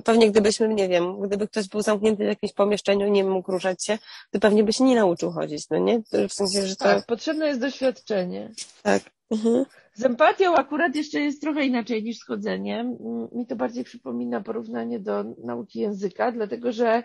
pewnie 0.04 0.30
gdybyśmy, 0.30 0.68
nie 0.68 0.88
wiem, 0.88 1.20
gdyby 1.20 1.48
ktoś 1.48 1.68
był 1.68 1.82
zamknięty 1.82 2.24
w 2.24 2.28
jakimś 2.28 2.52
pomieszczeniu, 2.52 3.08
nie 3.08 3.24
mógł 3.24 3.52
ruszać 3.52 3.84
się, 3.84 3.98
to 4.30 4.40
pewnie 4.40 4.64
by 4.64 4.72
się 4.72 4.84
nie 4.84 4.94
nauczył 4.94 5.30
chodzić, 5.30 5.70
no 5.70 5.78
nie? 5.78 6.02
W 6.28 6.32
sensie, 6.32 6.66
że 6.66 6.76
to... 6.76 6.84
Tak, 6.84 7.06
potrzebne 7.06 7.46
jest 7.46 7.60
doświadczenie. 7.60 8.50
Tak. 8.82 9.02
Mhm. 9.30 9.64
Z 9.94 10.04
empatią 10.04 10.54
akurat 10.54 10.96
jeszcze 10.96 11.20
jest 11.20 11.40
trochę 11.40 11.66
inaczej 11.66 12.02
niż 12.02 12.18
z 12.18 12.24
chodzeniem. 12.24 12.96
Mi 13.32 13.46
to 13.46 13.56
bardziej 13.56 13.84
przypomina 13.84 14.40
porównanie 14.40 15.00
do 15.00 15.24
nauki 15.44 15.80
języka, 15.80 16.32
dlatego 16.32 16.72
że 16.72 17.02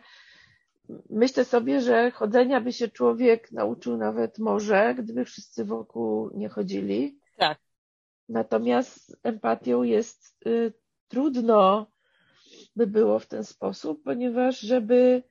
myślę 1.09 1.45
sobie, 1.45 1.81
że 1.81 2.11
chodzenia 2.11 2.61
by 2.61 2.73
się 2.73 2.87
człowiek 2.87 3.51
nauczył 3.51 3.97
nawet 3.97 4.39
może, 4.39 4.95
gdyby 4.97 5.25
wszyscy 5.25 5.65
wokół 5.65 6.29
nie 6.33 6.49
chodzili. 6.49 7.19
Tak. 7.37 7.59
Natomiast 8.29 9.17
empatią 9.23 9.83
jest 9.83 10.37
y, 10.47 10.73
trudno 11.07 11.91
by 12.75 12.87
było 12.87 13.19
w 13.19 13.27
ten 13.27 13.43
sposób, 13.43 14.03
ponieważ 14.03 14.59
żeby 14.59 15.23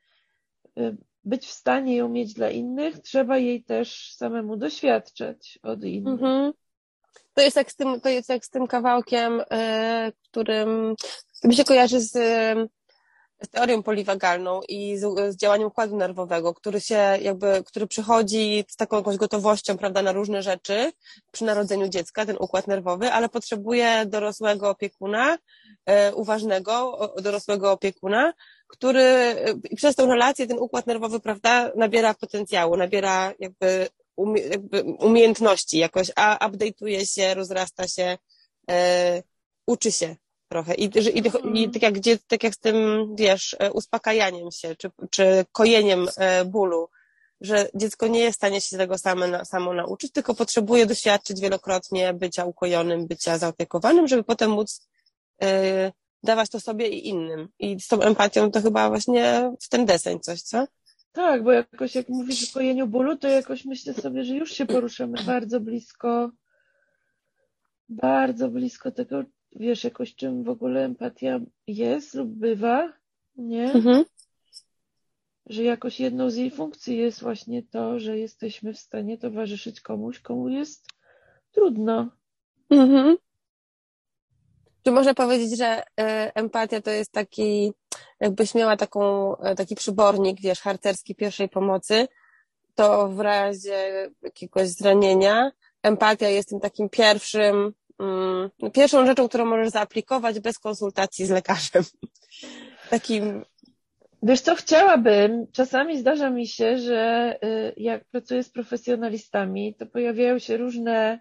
y, 0.78 0.96
być 1.24 1.46
w 1.46 1.52
stanie 1.52 1.96
ją 1.96 2.08
mieć 2.08 2.34
dla 2.34 2.50
innych, 2.50 2.98
trzeba 2.98 3.38
jej 3.38 3.64
też 3.64 4.14
samemu 4.14 4.56
doświadczać 4.56 5.58
od 5.62 5.84
innych. 5.84 6.12
Mhm. 6.12 6.52
To 7.38 7.42
jest 7.42 7.56
jak 7.56 7.72
z 7.72 7.76
tym, 7.76 8.00
to 8.00 8.08
jest 8.08 8.28
jak 8.28 8.44
z 8.44 8.50
tym 8.50 8.66
kawałkiem, 8.66 9.38
yy, 9.38 10.12
którym 10.30 10.94
mi 11.44 11.56
się 11.56 11.64
kojarzy 11.64 12.00
z, 12.00 12.12
z 13.42 13.48
teorią 13.50 13.82
poliwagalną 13.82 14.60
i 14.68 14.96
z, 14.96 15.34
z, 15.34 15.36
działaniem 15.36 15.68
układu 15.68 15.96
nerwowego, 15.96 16.54
który 16.54 16.80
się 16.80 17.18
jakby, 17.20 17.62
który 17.66 17.86
przychodzi 17.86 18.64
z 18.68 18.76
taką 18.76 18.96
jakąś 18.96 19.16
gotowością, 19.16 19.78
prawda, 19.78 20.02
na 20.02 20.12
różne 20.12 20.42
rzeczy 20.42 20.92
przy 21.32 21.44
narodzeniu 21.44 21.88
dziecka, 21.88 22.26
ten 22.26 22.36
układ 22.40 22.66
nerwowy, 22.66 23.12
ale 23.12 23.28
potrzebuje 23.28 24.06
dorosłego 24.06 24.70
opiekuna, 24.70 25.38
yy, 25.86 26.14
uważnego 26.14 26.98
dorosłego 27.22 27.72
opiekuna, 27.72 28.32
który 28.68 29.36
przez 29.76 29.94
tą 29.94 30.06
relację 30.06 30.46
ten 30.46 30.58
układ 30.58 30.86
nerwowy, 30.86 31.20
prawda, 31.20 31.72
nabiera 31.76 32.14
potencjału, 32.14 32.76
nabiera 32.76 33.32
jakby 33.38 33.88
umie, 34.18 34.42
jakby 34.42 34.82
umiejętności 34.82 35.78
jakoś, 35.78 36.10
a 36.16 36.48
update'uje 36.48 37.14
się, 37.14 37.34
rozrasta 37.34 37.88
się, 37.88 38.18
e, 38.70 39.22
uczy 39.66 39.92
się 39.92 40.16
trochę. 40.48 40.74
I, 40.74 40.84
i, 40.84 41.18
i 41.62 41.70
tak, 41.70 41.82
jak, 41.82 41.94
gdzie, 41.94 42.18
tak 42.18 42.42
jak 42.42 42.54
z 42.54 42.58
tym, 42.58 42.76
wiesz, 43.16 43.56
e, 43.58 43.72
uspokajaniem 43.72 44.50
się, 44.50 44.76
czy, 44.76 44.90
czy 45.10 45.44
kojeniem 45.52 46.08
e, 46.16 46.44
bólu, 46.44 46.88
że 47.40 47.68
dziecko 47.74 48.06
nie 48.06 48.20
jest 48.20 48.36
w 48.36 48.40
stanie 48.40 48.60
się 48.60 48.78
tego 48.78 48.98
same, 48.98 49.44
samo 49.44 49.72
nauczyć, 49.74 50.12
tylko 50.12 50.34
potrzebuje 50.34 50.86
doświadczyć 50.86 51.40
wielokrotnie 51.40 52.14
bycia 52.14 52.44
ukojonym, 52.44 53.06
bycia 53.06 53.38
zaopiekowanym, 53.38 54.08
żeby 54.08 54.24
potem 54.24 54.50
móc 54.50 54.88
e, 55.42 55.92
dawać 56.22 56.50
to 56.50 56.60
sobie 56.60 56.88
i 56.88 57.08
innym. 57.08 57.48
I 57.58 57.80
z 57.80 57.88
tą 57.88 58.00
empatią 58.00 58.50
to 58.50 58.62
chyba 58.62 58.88
właśnie 58.88 59.52
w 59.60 59.68
ten 59.68 59.86
deseń 59.86 60.20
coś, 60.20 60.42
co? 60.42 60.66
Tak, 61.18 61.42
bo 61.42 61.52
jakoś 61.52 61.94
jak 61.94 62.08
mówisz 62.08 62.50
o 62.50 62.54
kojeniu 62.54 62.86
bólu, 62.86 63.16
to 63.16 63.28
jakoś 63.28 63.64
myślę 63.64 63.94
sobie, 63.94 64.24
że 64.24 64.34
już 64.36 64.52
się 64.52 64.66
poruszamy 64.66 65.18
bardzo 65.26 65.60
blisko, 65.60 66.30
bardzo 67.88 68.48
blisko 68.48 68.90
tego, 68.90 69.24
wiesz, 69.56 69.84
jakoś 69.84 70.14
czym 70.14 70.44
w 70.44 70.48
ogóle 70.48 70.84
empatia 70.84 71.40
jest 71.66 72.14
lub 72.14 72.28
bywa, 72.28 72.92
nie? 73.36 73.72
Mhm. 73.72 74.04
Że 75.46 75.62
jakoś 75.62 76.00
jedną 76.00 76.30
z 76.30 76.36
jej 76.36 76.50
funkcji 76.50 76.96
jest 76.96 77.20
właśnie 77.20 77.62
to, 77.62 78.00
że 78.00 78.18
jesteśmy 78.18 78.72
w 78.72 78.78
stanie 78.78 79.18
towarzyszyć 79.18 79.80
komuś, 79.80 80.20
komu 80.20 80.48
jest 80.48 80.86
trudno. 81.52 82.10
Mhm. 82.70 83.16
Czy 84.84 84.90
można 84.90 85.14
powiedzieć, 85.14 85.58
że 85.58 85.82
e, 86.00 86.32
empatia 86.34 86.80
to 86.80 86.90
jest 86.90 87.12
taki, 87.12 87.72
jakbyś 88.20 88.54
miała 88.54 88.76
taką, 88.76 89.36
e, 89.36 89.54
taki 89.54 89.74
przybornik, 89.74 90.40
wiesz, 90.40 90.60
harcerski 90.60 91.14
pierwszej 91.14 91.48
pomocy, 91.48 92.08
to 92.74 93.08
w 93.08 93.20
razie 93.20 94.10
jakiegoś 94.22 94.68
zranienia 94.68 95.50
empatia 95.82 96.28
jest 96.28 96.48
tym 96.48 96.60
takim 96.60 96.88
pierwszym, 96.88 97.72
mm, 97.98 98.50
pierwszą 98.72 99.06
rzeczą, 99.06 99.28
którą 99.28 99.44
możesz 99.44 99.68
zaaplikować 99.68 100.40
bez 100.40 100.58
konsultacji 100.58 101.26
z 101.26 101.30
lekarzem. 101.30 101.82
Takim 102.90 103.44
Wiesz 104.22 104.40
co, 104.40 104.54
chciałabym, 104.54 105.46
czasami 105.52 105.98
zdarza 105.98 106.30
mi 106.30 106.46
się, 106.46 106.78
że 106.78 107.36
y, 107.44 107.72
jak 107.76 108.04
pracuję 108.04 108.42
z 108.42 108.50
profesjonalistami, 108.50 109.74
to 109.74 109.86
pojawiają 109.86 110.38
się 110.38 110.56
różne 110.56 111.20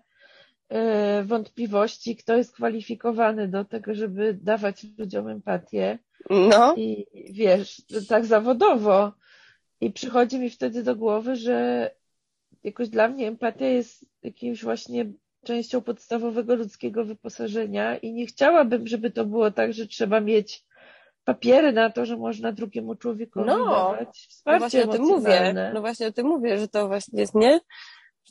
wątpliwości, 1.23 2.15
kto 2.15 2.37
jest 2.37 2.55
kwalifikowany 2.55 3.47
do 3.47 3.65
tego, 3.65 3.95
żeby 3.95 4.33
dawać 4.33 4.85
ludziom 4.97 5.27
empatię. 5.27 5.99
No. 6.29 6.75
I 6.77 7.05
wiesz, 7.31 7.81
tak 8.09 8.25
zawodowo. 8.25 9.11
I 9.81 9.91
przychodzi 9.91 10.39
mi 10.39 10.49
wtedy 10.49 10.83
do 10.83 10.95
głowy, 10.95 11.35
że 11.35 11.89
jakoś 12.63 12.89
dla 12.89 13.07
mnie 13.07 13.27
empatia 13.27 13.65
jest 13.65 14.05
jakimś 14.23 14.63
właśnie 14.63 15.05
częścią 15.43 15.81
podstawowego 15.81 16.55
ludzkiego 16.55 17.05
wyposażenia 17.05 17.97
i 17.97 18.13
nie 18.13 18.25
chciałabym, 18.25 18.87
żeby 18.87 19.11
to 19.11 19.25
było 19.25 19.51
tak, 19.51 19.73
że 19.73 19.87
trzeba 19.87 20.19
mieć 20.19 20.65
papiery 21.23 21.71
na 21.71 21.89
to, 21.89 22.05
że 22.05 22.17
można 22.17 22.51
drugiemu 22.51 22.95
człowiekowi 22.95 23.47
no, 23.47 23.65
dawać 23.65 24.27
wsparcie 24.29 24.53
no 24.53 24.59
właśnie 24.59 24.83
o 24.83 24.87
tym 24.87 25.01
mówię. 25.01 25.71
No 25.73 25.81
właśnie 25.81 26.07
o 26.07 26.11
tym 26.11 26.27
mówię, 26.27 26.57
że 26.57 26.67
to 26.67 26.87
właśnie 26.87 27.19
jest, 27.19 27.35
nie? 27.35 27.59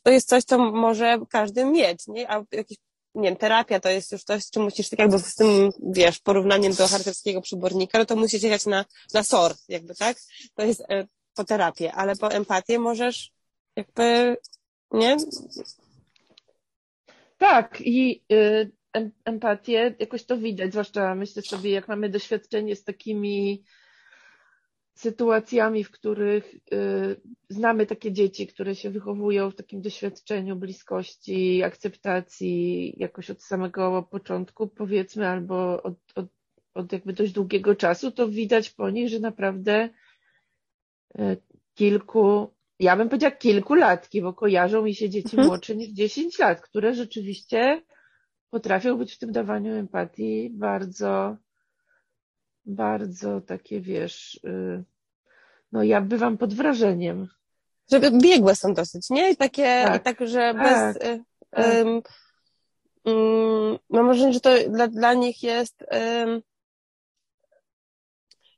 To 0.03 0.11
jest 0.11 0.29
coś, 0.29 0.45
co 0.45 0.59
może 0.59 1.19
każdy 1.31 1.65
mieć, 1.65 2.07
nie? 2.07 2.31
A 2.31 2.45
jakiś, 2.53 2.79
nie 3.15 3.29
wiem, 3.29 3.37
terapia 3.37 3.81
to 3.81 3.89
jest 3.89 4.13
już 4.13 4.25
coś, 4.25 4.51
czym 4.51 4.63
musisz, 4.63 4.89
tak 4.89 4.99
jakby 4.99 5.19
z 5.19 5.35
tym, 5.35 5.71
wiesz, 5.83 6.19
porównaniem 6.19 6.75
do 6.75 6.89
harcerskiego 6.89 7.41
przybornika, 7.41 7.99
no 7.99 8.05
to 8.05 8.17
musisz 8.17 8.43
jechać 8.43 8.67
na, 8.67 8.85
na 9.15 9.23
SOR, 9.23 9.55
jakby, 9.69 9.95
tak? 9.95 10.17
To 10.55 10.65
jest 10.65 10.81
e, 10.81 11.07
po 11.35 11.45
terapię, 11.45 11.93
ale 11.93 12.17
po 12.17 12.31
empatię 12.33 12.79
możesz 12.79 13.33
jakby, 13.77 14.37
nie? 14.93 15.17
Tak, 17.39 17.81
i 17.81 18.23
y, 18.33 18.71
empatię, 19.25 19.95
jakoś 19.99 20.25
to 20.25 20.39
widać, 20.39 20.71
zwłaszcza 20.71 21.15
myślę 21.15 21.43
sobie, 21.43 21.71
jak 21.71 21.89
mamy 21.89 22.09
doświadczenie 22.09 22.77
z 22.77 22.85
takimi 22.85 23.65
sytuacjami, 24.97 25.85
w 25.85 25.91
których 25.91 26.55
y, 26.55 27.21
znamy 27.49 27.87
takie 27.87 28.13
dzieci, 28.13 28.47
które 28.47 28.75
się 28.75 28.91
wychowują 28.91 29.51
w 29.51 29.55
takim 29.55 29.83
doświadczeniu 29.83 30.57
bliskości, 30.57 31.63
akceptacji 31.63 32.95
jakoś 32.97 33.31
od 33.31 33.43
samego 33.43 34.03
początku, 34.11 34.69
powiedzmy, 34.69 35.29
albo 35.29 35.83
od, 35.83 35.95
od, 36.15 36.27
od 36.75 36.93
jakby 36.93 37.13
dość 37.13 37.33
długiego 37.33 37.75
czasu, 37.75 38.11
to 38.11 38.29
widać 38.29 38.71
po 38.71 38.91
nich, 38.91 39.09
że 39.09 39.21
naprawdę 39.21 39.89
y, 41.19 41.37
kilku, 41.75 42.55
ja 42.81 42.97
bym 42.97 43.09
powiedziała 43.09 43.37
kilku 43.37 43.75
latki, 43.75 44.23
bo 44.23 44.33
kojarzą 44.33 44.83
mi 44.83 44.95
się 44.95 45.11
dzieci 45.11 45.37
mhm. 45.37 45.49
młodsze 45.49 45.77
niż 45.77 45.89
10 45.89 46.39
lat, 46.39 46.61
które 46.61 46.95
rzeczywiście 46.95 47.83
potrafią 48.51 48.99
być 48.99 49.15
w 49.15 49.19
tym 49.19 49.33
dawaniu 49.33 49.75
empatii 49.75 50.51
bardzo 50.51 51.37
bardzo 52.67 53.41
takie, 53.41 53.81
wiesz, 53.81 54.41
y, 54.45 54.85
no 55.73 55.83
ja 55.83 56.01
bywam 56.01 56.39
pod 56.39 56.55
wrażeniem. 56.55 57.29
żeby 57.91 58.11
biegłe 58.11 58.57
są 58.57 58.75
dosyć, 58.75 59.11
nie? 59.11 59.31
I 59.31 59.37
takie, 59.37 59.83
tak, 59.85 60.01
i 60.01 60.05
tak 60.05 60.29
że 60.29 60.55
tak, 60.55 60.63
bez, 60.63 60.99
tak. 60.99 61.77
Um, 61.85 62.03
um, 63.05 63.79
mam 63.91 64.07
wrażenie, 64.07 64.33
że 64.33 64.41
to 64.41 64.51
dla, 64.69 64.89
dla 64.89 65.15
nich 65.15 65.43
jest, 65.43 65.85
um, 65.91 66.43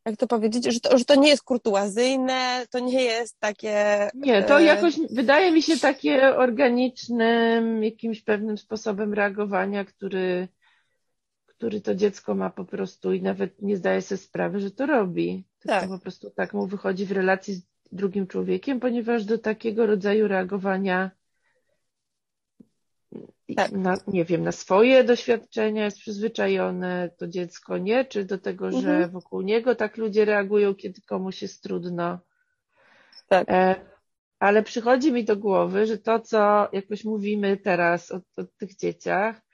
jak 0.05 0.17
to 0.17 0.27
powiedzieć, 0.27 0.65
że 0.65 0.81
to, 0.81 0.99
że 0.99 1.05
to 1.05 1.15
nie 1.15 1.29
jest 1.29 1.43
kurtuazyjne, 1.43 2.67
to 2.71 2.79
nie 2.79 3.03
jest 3.03 3.41
takie... 3.41 4.09
Nie, 4.15 4.43
to 4.43 4.61
e, 4.61 4.65
jakoś 4.65 4.95
wydaje 5.11 5.53
mi 5.53 5.63
się 5.63 5.79
takie 5.79 6.37
organicznym, 6.37 7.85
jakimś 7.85 8.23
pewnym 8.23 8.59
sposobem 8.59 9.15
reagowania, 9.15 9.85
który, 9.85 10.49
który 11.59 11.81
to 11.81 11.95
dziecko 11.95 12.35
ma 12.35 12.51
po 12.51 12.65
prostu 12.65 13.13
i 13.13 13.23
nawet 13.23 13.63
nie 13.63 13.77
zdaje 13.77 14.03
sobie 14.03 14.19
sprawy, 14.19 14.61
że 14.61 14.71
to 14.71 14.87
robi. 14.87 15.45
Tak. 15.67 15.89
po 15.89 15.99
prostu 15.99 16.31
tak 16.31 16.55
mu 16.55 16.67
wychodzi 16.67 17.07
w 17.07 17.13
relacji 17.13 17.55
z 17.55 17.63
drugim 17.93 18.27
człowiekiem, 18.27 18.81
ponieważ 18.81 19.25
do 19.25 19.39
takiego 19.39 19.87
rodzaju 19.87 20.29
reagowania 20.29 21.11
tak. 23.57 23.73
na, 23.73 23.97
nie 24.07 24.25
wiem, 24.25 24.43
na 24.43 24.53
swoje 24.53 25.05
doświadczenia 25.05 25.85
jest 25.85 25.99
przyzwyczajone 25.99 27.11
to 27.17 27.27
dziecko, 27.27 27.79
nie? 27.79 28.05
Czy 28.05 28.25
do 28.25 28.39
tego, 28.39 28.67
mhm. 28.67 28.85
że 28.85 29.09
wokół 29.09 29.41
niego 29.41 29.75
tak 29.75 29.97
ludzie 29.97 30.25
reagują, 30.25 30.75
kiedy 30.75 31.01
komuś 31.03 31.43
jest 31.43 31.63
trudno. 31.63 32.19
Tak. 33.29 33.51
E, 33.51 33.75
ale 34.39 34.63
przychodzi 34.63 35.13
mi 35.13 35.25
do 35.25 35.37
głowy, 35.37 35.87
że 35.87 35.99
to, 35.99 36.21
co 36.21 36.69
jakoś 36.73 37.05
mówimy 37.05 37.57
teraz 37.57 38.13
o, 38.13 38.21
o 38.37 38.45
tych 38.59 38.77
dzieciach, 38.77 39.48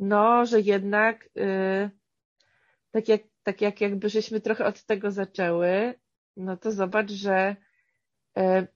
no, 0.00 0.46
że 0.46 0.60
jednak 0.60 1.24
y, 1.36 1.90
tak, 2.90 3.08
jak, 3.08 3.22
tak 3.42 3.60
jak 3.60 3.80
jakby 3.80 4.08
żeśmy 4.08 4.40
trochę 4.40 4.64
od 4.66 4.84
tego 4.84 5.10
zaczęły, 5.10 5.94
no 6.36 6.56
to 6.56 6.72
zobacz, 6.72 7.10
że 7.10 7.56
y, 8.38 8.66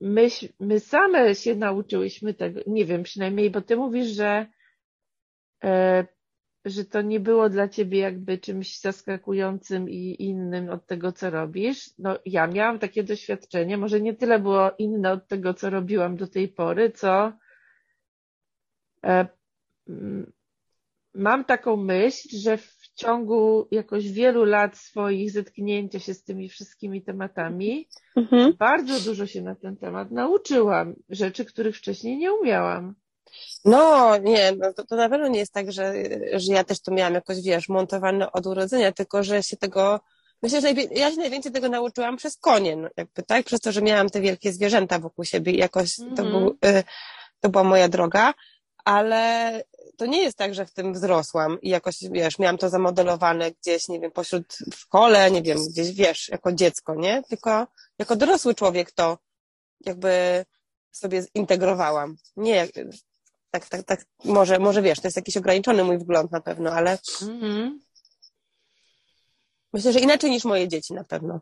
my, 0.00 0.28
my 0.60 0.80
same 0.80 1.34
się 1.34 1.54
nauczyłyśmy 1.54 2.34
tego, 2.34 2.60
nie 2.66 2.84
wiem, 2.84 3.02
przynajmniej, 3.02 3.50
bo 3.50 3.60
ty 3.60 3.76
mówisz, 3.76 4.06
że, 4.06 4.46
e, 5.64 6.06
że 6.64 6.84
to 6.84 7.02
nie 7.02 7.20
było 7.20 7.48
dla 7.48 7.68
ciebie 7.68 7.98
jakby 7.98 8.38
czymś 8.38 8.80
zaskakującym 8.80 9.90
i 9.90 10.16
innym 10.18 10.70
od 10.70 10.86
tego, 10.86 11.12
co 11.12 11.30
robisz. 11.30 11.90
No, 11.98 12.18
ja 12.26 12.46
miałam 12.46 12.78
takie 12.78 13.04
doświadczenie, 13.04 13.78
może 13.78 14.00
nie 14.00 14.14
tyle 14.14 14.38
było 14.38 14.70
inne 14.78 15.12
od 15.12 15.28
tego, 15.28 15.54
co 15.54 15.70
robiłam 15.70 16.16
do 16.16 16.26
tej 16.26 16.48
pory, 16.48 16.90
co 16.90 17.32
mam 21.16 21.44
taką 21.44 21.76
myśl, 21.76 22.28
że 22.32 22.56
w 22.56 22.76
ciągu 22.94 23.68
jakoś 23.70 24.08
wielu 24.12 24.44
lat 24.44 24.76
swoich 24.78 25.30
zetknięcia 25.30 25.98
się 25.98 26.14
z 26.14 26.24
tymi 26.24 26.48
wszystkimi 26.48 27.02
tematami 27.02 27.88
mhm. 28.16 28.56
bardzo 28.58 29.00
dużo 29.00 29.26
się 29.26 29.42
na 29.42 29.54
ten 29.54 29.76
temat 29.76 30.10
nauczyłam. 30.10 30.94
Rzeczy, 31.08 31.44
których 31.44 31.76
wcześniej 31.76 32.18
nie 32.18 32.32
umiałam. 32.32 32.94
No, 33.64 34.16
nie, 34.16 34.52
no 34.58 34.72
to, 34.72 34.84
to 34.84 34.96
na 34.96 35.08
pewno 35.08 35.28
nie 35.28 35.38
jest 35.38 35.52
tak, 35.52 35.72
że, 35.72 35.94
że 36.32 36.52
ja 36.52 36.64
też 36.64 36.80
to 36.80 36.92
miałam 36.92 37.14
jakoś, 37.14 37.42
wiesz, 37.42 37.68
montowane 37.68 38.32
od 38.32 38.46
urodzenia, 38.46 38.92
tylko 38.92 39.22
że 39.22 39.42
się 39.42 39.56
tego, 39.56 40.00
myślę, 40.42 40.60
że 40.60 40.72
ja 40.90 41.10
się 41.10 41.16
najwięcej 41.16 41.52
tego 41.52 41.68
nauczyłam 41.68 42.16
przez 42.16 42.36
konie, 42.36 42.76
no, 42.76 42.88
jakby, 42.96 43.22
tak? 43.22 43.46
Przez 43.46 43.60
to, 43.60 43.72
że 43.72 43.82
miałam 43.82 44.10
te 44.10 44.20
wielkie 44.20 44.52
zwierzęta 44.52 44.98
wokół 44.98 45.24
siebie 45.24 45.52
i 45.52 45.58
jakoś 45.58 45.96
to, 45.96 46.22
mhm. 46.22 46.30
był, 46.30 46.48
y, 46.50 46.84
to 47.40 47.48
była 47.48 47.64
moja 47.64 47.88
droga, 47.88 48.34
ale 48.84 49.62
to 49.96 50.06
nie 50.06 50.22
jest 50.22 50.38
tak, 50.38 50.54
że 50.54 50.66
w 50.66 50.72
tym 50.72 50.94
wzrosłam 50.94 51.60
i 51.60 51.68
jakoś, 51.68 51.96
wiesz, 52.10 52.38
miałam 52.38 52.58
to 52.58 52.68
zamodelowane 52.68 53.50
gdzieś, 53.52 53.88
nie 53.88 54.00
wiem, 54.00 54.10
pośród 54.10 54.58
w 54.72 54.74
szkole, 54.74 55.30
nie 55.30 55.42
wiem, 55.42 55.58
gdzieś, 55.68 55.92
wiesz, 55.92 56.28
jako 56.28 56.52
dziecko, 56.52 56.94
nie? 56.94 57.22
Tylko 57.28 57.66
jako 57.98 58.16
dorosły 58.16 58.54
człowiek 58.54 58.92
to 58.92 59.18
jakby 59.80 60.44
sobie 60.90 61.22
zintegrowałam. 61.22 62.16
Nie, 62.36 62.68
tak, 63.50 63.68
tak, 63.68 63.82
tak, 63.82 64.04
może, 64.24 64.58
może 64.58 64.82
wiesz, 64.82 65.00
to 65.00 65.06
jest 65.06 65.16
jakiś 65.16 65.36
ograniczony 65.36 65.84
mój 65.84 65.98
wgląd 65.98 66.32
na 66.32 66.40
pewno, 66.40 66.70
ale 66.70 66.96
mm-hmm. 66.96 67.70
myślę, 69.72 69.92
że 69.92 70.00
inaczej 70.00 70.30
niż 70.30 70.44
moje 70.44 70.68
dzieci 70.68 70.94
na 70.94 71.04
pewno. 71.04 71.40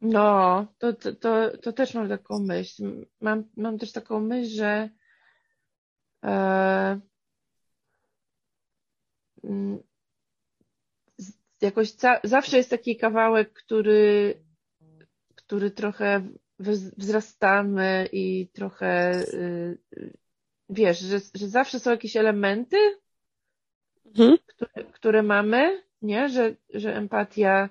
No, 0.00 0.66
to, 0.78 0.92
to, 0.92 1.14
to, 1.14 1.58
to 1.62 1.72
też 1.72 1.94
mam 1.94 2.08
taką 2.08 2.38
myśl. 2.38 3.06
Mam, 3.20 3.44
mam 3.56 3.78
też 3.78 3.92
taką 3.92 4.20
myśl, 4.20 4.50
że 4.56 4.90
e, 6.24 7.00
Mm, 9.44 9.78
jakoś 11.60 11.92
zawsze 12.24 12.56
jest 12.56 12.70
taki 12.70 12.96
kawałek, 12.96 13.52
który, 13.52 14.34
który 15.34 15.70
trochę 15.70 16.28
wzrastamy 16.96 18.08
i 18.12 18.48
trochę 18.52 19.22
y, 19.34 19.78
wiesz, 20.68 20.98
że, 20.98 21.20
że 21.34 21.48
zawsze 21.48 21.80
są 21.80 21.90
jakieś 21.90 22.16
elementy, 22.16 22.76
mhm. 24.06 24.38
które, 24.46 24.84
które 24.84 25.22
mamy, 25.22 25.82
nie? 26.02 26.28
Że, 26.28 26.54
że 26.74 26.96
empatia, 26.96 27.68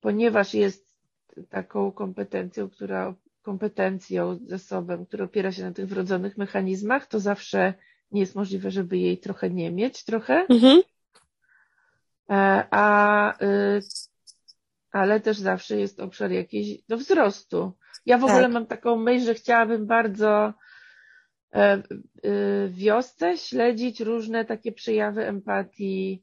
ponieważ 0.00 0.54
jest 0.54 0.96
taką 1.48 1.92
kompetencją, 1.92 2.70
która 2.70 3.14
kompetencją, 3.42 4.38
zasobem, 4.46 5.06
który 5.06 5.24
opiera 5.24 5.52
się 5.52 5.62
na 5.62 5.72
tych 5.72 5.86
wrodzonych 5.86 6.36
mechanizmach, 6.38 7.06
to 7.06 7.20
zawsze 7.20 7.74
nie 8.10 8.20
jest 8.20 8.34
możliwe, 8.34 8.70
żeby 8.70 8.98
jej 8.98 9.18
trochę 9.18 9.50
nie 9.50 9.70
mieć, 9.70 10.04
trochę. 10.04 10.46
Mhm. 10.48 10.82
E, 12.30 12.66
a, 12.70 13.32
y, 13.42 13.80
ale 14.92 15.20
też 15.20 15.38
zawsze 15.38 15.76
jest 15.76 16.00
obszar 16.00 16.30
jakiś 16.30 16.82
do 16.88 16.96
wzrostu. 16.96 17.72
Ja 18.06 18.18
w 18.18 18.20
tak. 18.20 18.30
ogóle 18.30 18.48
mam 18.48 18.66
taką 18.66 18.96
myśl, 18.96 19.26
że 19.26 19.34
chciałabym 19.34 19.86
bardzo 19.86 20.54
e, 21.54 21.82
y, 22.24 22.68
wiosce 22.70 23.38
śledzić 23.38 24.00
różne 24.00 24.44
takie 24.44 24.72
przejawy 24.72 25.26
empatii, 25.26 26.22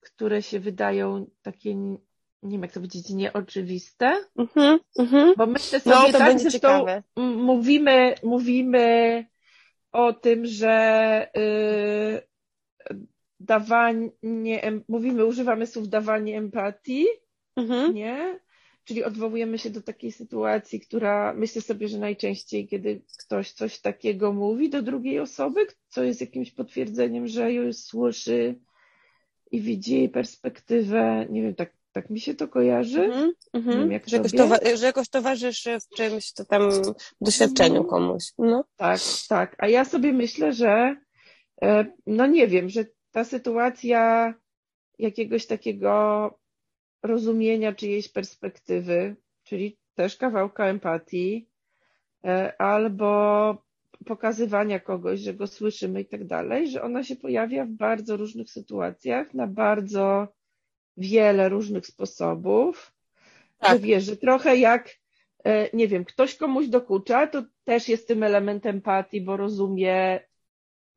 które 0.00 0.42
się 0.42 0.60
wydają 0.60 1.26
takie, 1.42 1.74
nie 1.74 1.98
wiem 2.42 2.62
jak 2.62 2.72
to 2.72 2.80
powiedzieć, 2.80 3.10
nieoczywiste. 3.10 4.12
Mhm, 4.36 4.78
mhm. 4.98 5.34
Bo 5.36 5.46
myślę 5.46 5.80
no, 5.86 5.92
sobie 5.92 6.06
no, 6.06 6.12
to 6.12 6.18
tak, 6.18 6.28
będzie 6.28 6.50
ciekawe. 6.50 7.02
mówimy, 7.36 8.14
mówimy 8.22 9.26
o 9.94 10.12
tym, 10.12 10.46
że 10.46 11.28
y, 11.36 12.22
dawanie, 13.40 14.10
mówimy, 14.88 15.24
używamy 15.24 15.66
słów 15.66 15.88
dawanie 15.88 16.38
empatii, 16.38 17.06
mhm. 17.56 17.94
nie? 17.94 18.40
Czyli 18.84 19.04
odwołujemy 19.04 19.58
się 19.58 19.70
do 19.70 19.82
takiej 19.82 20.12
sytuacji, 20.12 20.80
która 20.80 21.34
myślę 21.34 21.62
sobie, 21.62 21.88
że 21.88 21.98
najczęściej, 21.98 22.68
kiedy 22.68 23.02
ktoś 23.24 23.52
coś 23.52 23.80
takiego 23.80 24.32
mówi 24.32 24.70
do 24.70 24.82
drugiej 24.82 25.20
osoby, 25.20 25.66
co 25.88 26.04
jest 26.04 26.20
jakimś 26.20 26.50
potwierdzeniem, 26.50 27.26
że 27.26 27.52
już 27.52 27.76
słyszy 27.76 28.58
i 29.50 29.60
widzi 29.60 29.94
jej 29.94 30.08
perspektywę, 30.08 31.26
nie 31.30 31.42
wiem, 31.42 31.54
tak 31.54 31.72
tak 31.94 32.10
mi 32.10 32.20
się 32.20 32.34
to 32.34 32.48
kojarzy. 32.48 33.02
Mm 33.02 33.32
-hmm. 33.54 33.92
jak 33.92 34.08
że, 34.08 34.16
jakoś 34.16 34.32
towa- 34.32 34.76
że 34.76 34.86
jakoś 34.86 35.08
towarzyszy 35.08 35.80
w 35.80 35.88
czymś, 35.96 36.32
to 36.32 36.44
tam 36.44 36.70
doświadczeniu 37.20 37.76
mm. 37.76 37.86
komuś. 37.86 38.24
No. 38.38 38.64
Tak, 38.76 39.00
tak. 39.28 39.56
A 39.58 39.68
ja 39.68 39.84
sobie 39.84 40.12
myślę, 40.12 40.52
że 40.52 40.96
e, 41.62 41.86
no 42.06 42.26
nie 42.26 42.48
wiem, 42.48 42.68
że 42.68 42.84
ta 43.10 43.24
sytuacja 43.24 44.34
jakiegoś 44.98 45.46
takiego 45.46 45.94
rozumienia 47.02 47.72
czyjejś 47.72 48.08
perspektywy, 48.12 49.16
czyli 49.42 49.78
też 49.94 50.16
kawałka 50.16 50.66
empatii, 50.66 51.48
e, 52.24 52.60
albo 52.60 53.56
pokazywania 54.06 54.80
kogoś, 54.80 55.20
że 55.20 55.34
go 55.34 55.46
słyszymy 55.46 56.00
i 56.00 56.06
tak 56.06 56.26
dalej, 56.26 56.70
że 56.70 56.82
ona 56.82 57.04
się 57.04 57.16
pojawia 57.16 57.64
w 57.64 57.70
bardzo 57.70 58.16
różnych 58.16 58.50
sytuacjach, 58.50 59.34
na 59.34 59.46
bardzo 59.46 60.28
wiele 60.96 61.48
różnych 61.48 61.86
sposobów. 61.86 62.92
Tak. 63.58 63.72
Że 63.72 63.78
wiesz, 63.78 64.04
że 64.04 64.16
trochę 64.16 64.56
jak, 64.56 64.90
e, 65.44 65.76
nie 65.76 65.88
wiem, 65.88 66.04
ktoś 66.04 66.36
komuś 66.36 66.68
dokucza, 66.68 67.26
to 67.26 67.42
też 67.64 67.88
jest 67.88 68.08
tym 68.08 68.22
elementem 68.22 68.76
empatii, 68.76 69.20
bo 69.20 69.36
rozumie, 69.36 70.20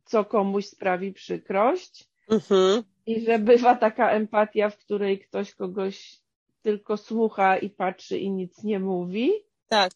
co 0.05 0.25
komuś 0.25 0.65
sprawi 0.65 1.13
przykrość. 1.13 2.09
Mhm. 2.29 2.83
I 3.05 3.21
że 3.21 3.39
bywa 3.39 3.75
taka 3.75 4.11
empatia, 4.11 4.69
w 4.69 4.77
której 4.77 5.19
ktoś 5.19 5.55
kogoś 5.55 6.21
tylko 6.61 6.97
słucha 6.97 7.57
i 7.57 7.69
patrzy 7.69 8.17
i 8.17 8.31
nic 8.31 8.63
nie 8.63 8.79
mówi. 8.79 9.31
Tak. 9.67 9.91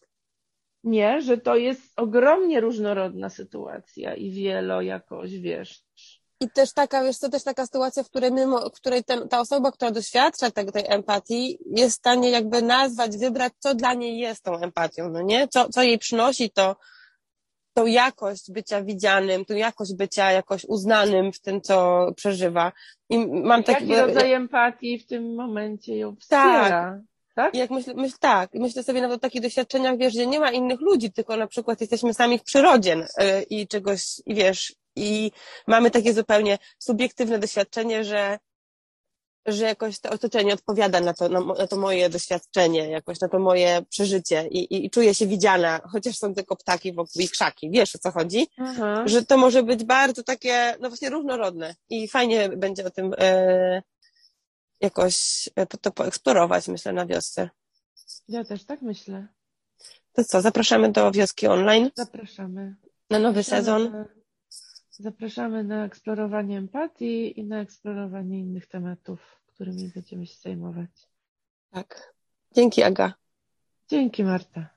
Nie, 0.84 1.22
że 1.22 1.38
to 1.38 1.56
jest 1.56 1.92
ogromnie 1.96 2.60
różnorodna 2.60 3.28
sytuacja 3.28 4.14
i 4.14 4.30
wielo 4.30 4.82
jakoś, 4.82 5.38
wiesz, 5.38 5.84
i 6.42 6.50
też 6.50 6.72
taka, 6.72 7.04
wiesz, 7.04 7.18
to 7.18 7.28
też 7.28 7.44
taka 7.44 7.66
sytuacja, 7.66 8.02
w 8.02 8.10
której, 8.10 8.32
mimo, 8.32 8.70
w 8.70 8.72
której 8.72 9.04
ten, 9.04 9.28
ta 9.28 9.40
osoba, 9.40 9.72
która 9.72 9.90
doświadcza 9.90 10.50
tego, 10.50 10.72
tej 10.72 10.84
empatii, 10.86 11.58
jest 11.66 11.96
w 11.96 11.98
stanie 11.98 12.30
jakby 12.30 12.62
nazwać, 12.62 13.16
wybrać, 13.16 13.52
co 13.58 13.74
dla 13.74 13.94
niej 13.94 14.18
jest 14.18 14.44
tą 14.44 14.58
empatią, 14.58 15.08
no 15.08 15.22
nie? 15.22 15.48
Co, 15.48 15.68
co 15.68 15.82
jej 15.82 15.98
przynosi 15.98 16.50
to, 16.50 16.76
tą 17.74 17.86
jakość 17.86 18.50
bycia 18.50 18.82
widzianym, 18.82 19.44
tą 19.44 19.54
jakość 19.54 19.94
bycia 19.94 20.32
jakoś 20.32 20.64
uznanym 20.64 21.32
w 21.32 21.40
tym, 21.40 21.60
co 21.60 22.06
przeżywa. 22.16 22.72
I 23.08 23.26
mam 23.26 23.62
taki... 23.62 23.88
Jaki 23.88 24.06
rodzaj 24.06 24.32
empatii 24.32 24.98
w 24.98 25.06
tym 25.06 25.34
momencie 25.34 25.96
ją 25.96 26.16
wspiera? 26.16 26.68
Tak. 26.68 27.00
tak? 27.34 27.54
I 27.54 27.58
jak 27.58 27.70
myślę, 27.70 27.94
myśl, 27.94 28.16
tak, 28.20 28.50
myślę 28.54 28.82
sobie 28.82 29.00
nawet 29.00 29.16
o 29.16 29.20
takich 29.20 29.42
doświadczeniach, 29.42 29.98
wiesz, 29.98 30.12
gdzie 30.12 30.26
nie 30.26 30.40
ma 30.40 30.50
innych 30.50 30.80
ludzi, 30.80 31.12
tylko 31.12 31.36
na 31.36 31.46
przykład 31.46 31.80
jesteśmy 31.80 32.14
sami 32.14 32.38
w 32.38 32.42
przyrodzie 32.42 32.96
yy, 32.96 33.42
i 33.42 33.68
czegoś, 33.68 34.20
i 34.26 34.34
wiesz, 34.34 34.81
i 34.96 35.32
mamy 35.66 35.90
takie 35.90 36.14
zupełnie 36.14 36.58
subiektywne 36.78 37.38
doświadczenie, 37.38 38.04
że 38.04 38.38
że 39.46 39.64
jakoś 39.64 40.00
to 40.00 40.10
otoczenie 40.10 40.54
odpowiada 40.54 41.00
na 41.00 41.14
to, 41.14 41.28
na, 41.28 41.66
to 41.66 41.76
moje 41.76 42.10
doświadczenie, 42.10 42.90
jakoś 42.90 43.20
na 43.20 43.28
to 43.28 43.38
moje 43.38 43.82
przeżycie 43.88 44.48
i, 44.48 44.58
i, 44.58 44.86
i 44.86 44.90
czuję 44.90 45.14
się 45.14 45.26
widziana, 45.26 45.80
chociaż 45.92 46.18
są 46.18 46.34
tylko 46.34 46.56
ptaki 46.56 46.92
wokół 46.92 47.22
i 47.22 47.28
krzaki, 47.28 47.70
wiesz 47.70 47.96
o 47.96 47.98
co 47.98 48.10
chodzi? 48.10 48.46
Aha. 48.58 49.02
Że 49.06 49.24
to 49.24 49.38
może 49.38 49.62
być 49.62 49.84
bardzo 49.84 50.22
takie, 50.22 50.76
no 50.80 50.88
właśnie 50.88 51.10
różnorodne 51.10 51.74
i 51.90 52.08
fajnie 52.08 52.48
będzie 52.48 52.84
o 52.84 52.90
tym 52.90 53.14
e, 53.18 53.82
jakoś 54.80 55.48
to 55.80 55.90
poeksplorować, 55.90 56.68
myślę, 56.68 56.92
na 56.92 57.06
wiosce. 57.06 57.50
Ja 58.28 58.44
też 58.44 58.64
tak 58.64 58.82
myślę. 58.82 59.28
To 60.12 60.24
co, 60.24 60.40
zapraszamy 60.40 60.92
do 60.92 61.10
wioski 61.10 61.46
online? 61.46 61.90
Zapraszamy. 61.96 62.76
Na 63.10 63.18
nowy 63.18 63.42
sezon. 63.44 64.04
Zapraszamy 65.02 65.64
na 65.64 65.84
eksplorowanie 65.84 66.58
empatii 66.58 67.40
i 67.40 67.44
na 67.44 67.60
eksplorowanie 67.60 68.38
innych 68.38 68.66
tematów, 68.66 69.40
którymi 69.46 69.90
będziemy 69.94 70.26
się 70.26 70.34
zajmować. 70.40 71.08
Tak. 71.70 72.14
Dzięki, 72.54 72.82
Aga. 72.82 73.14
Dzięki, 73.88 74.24
Marta. 74.24 74.68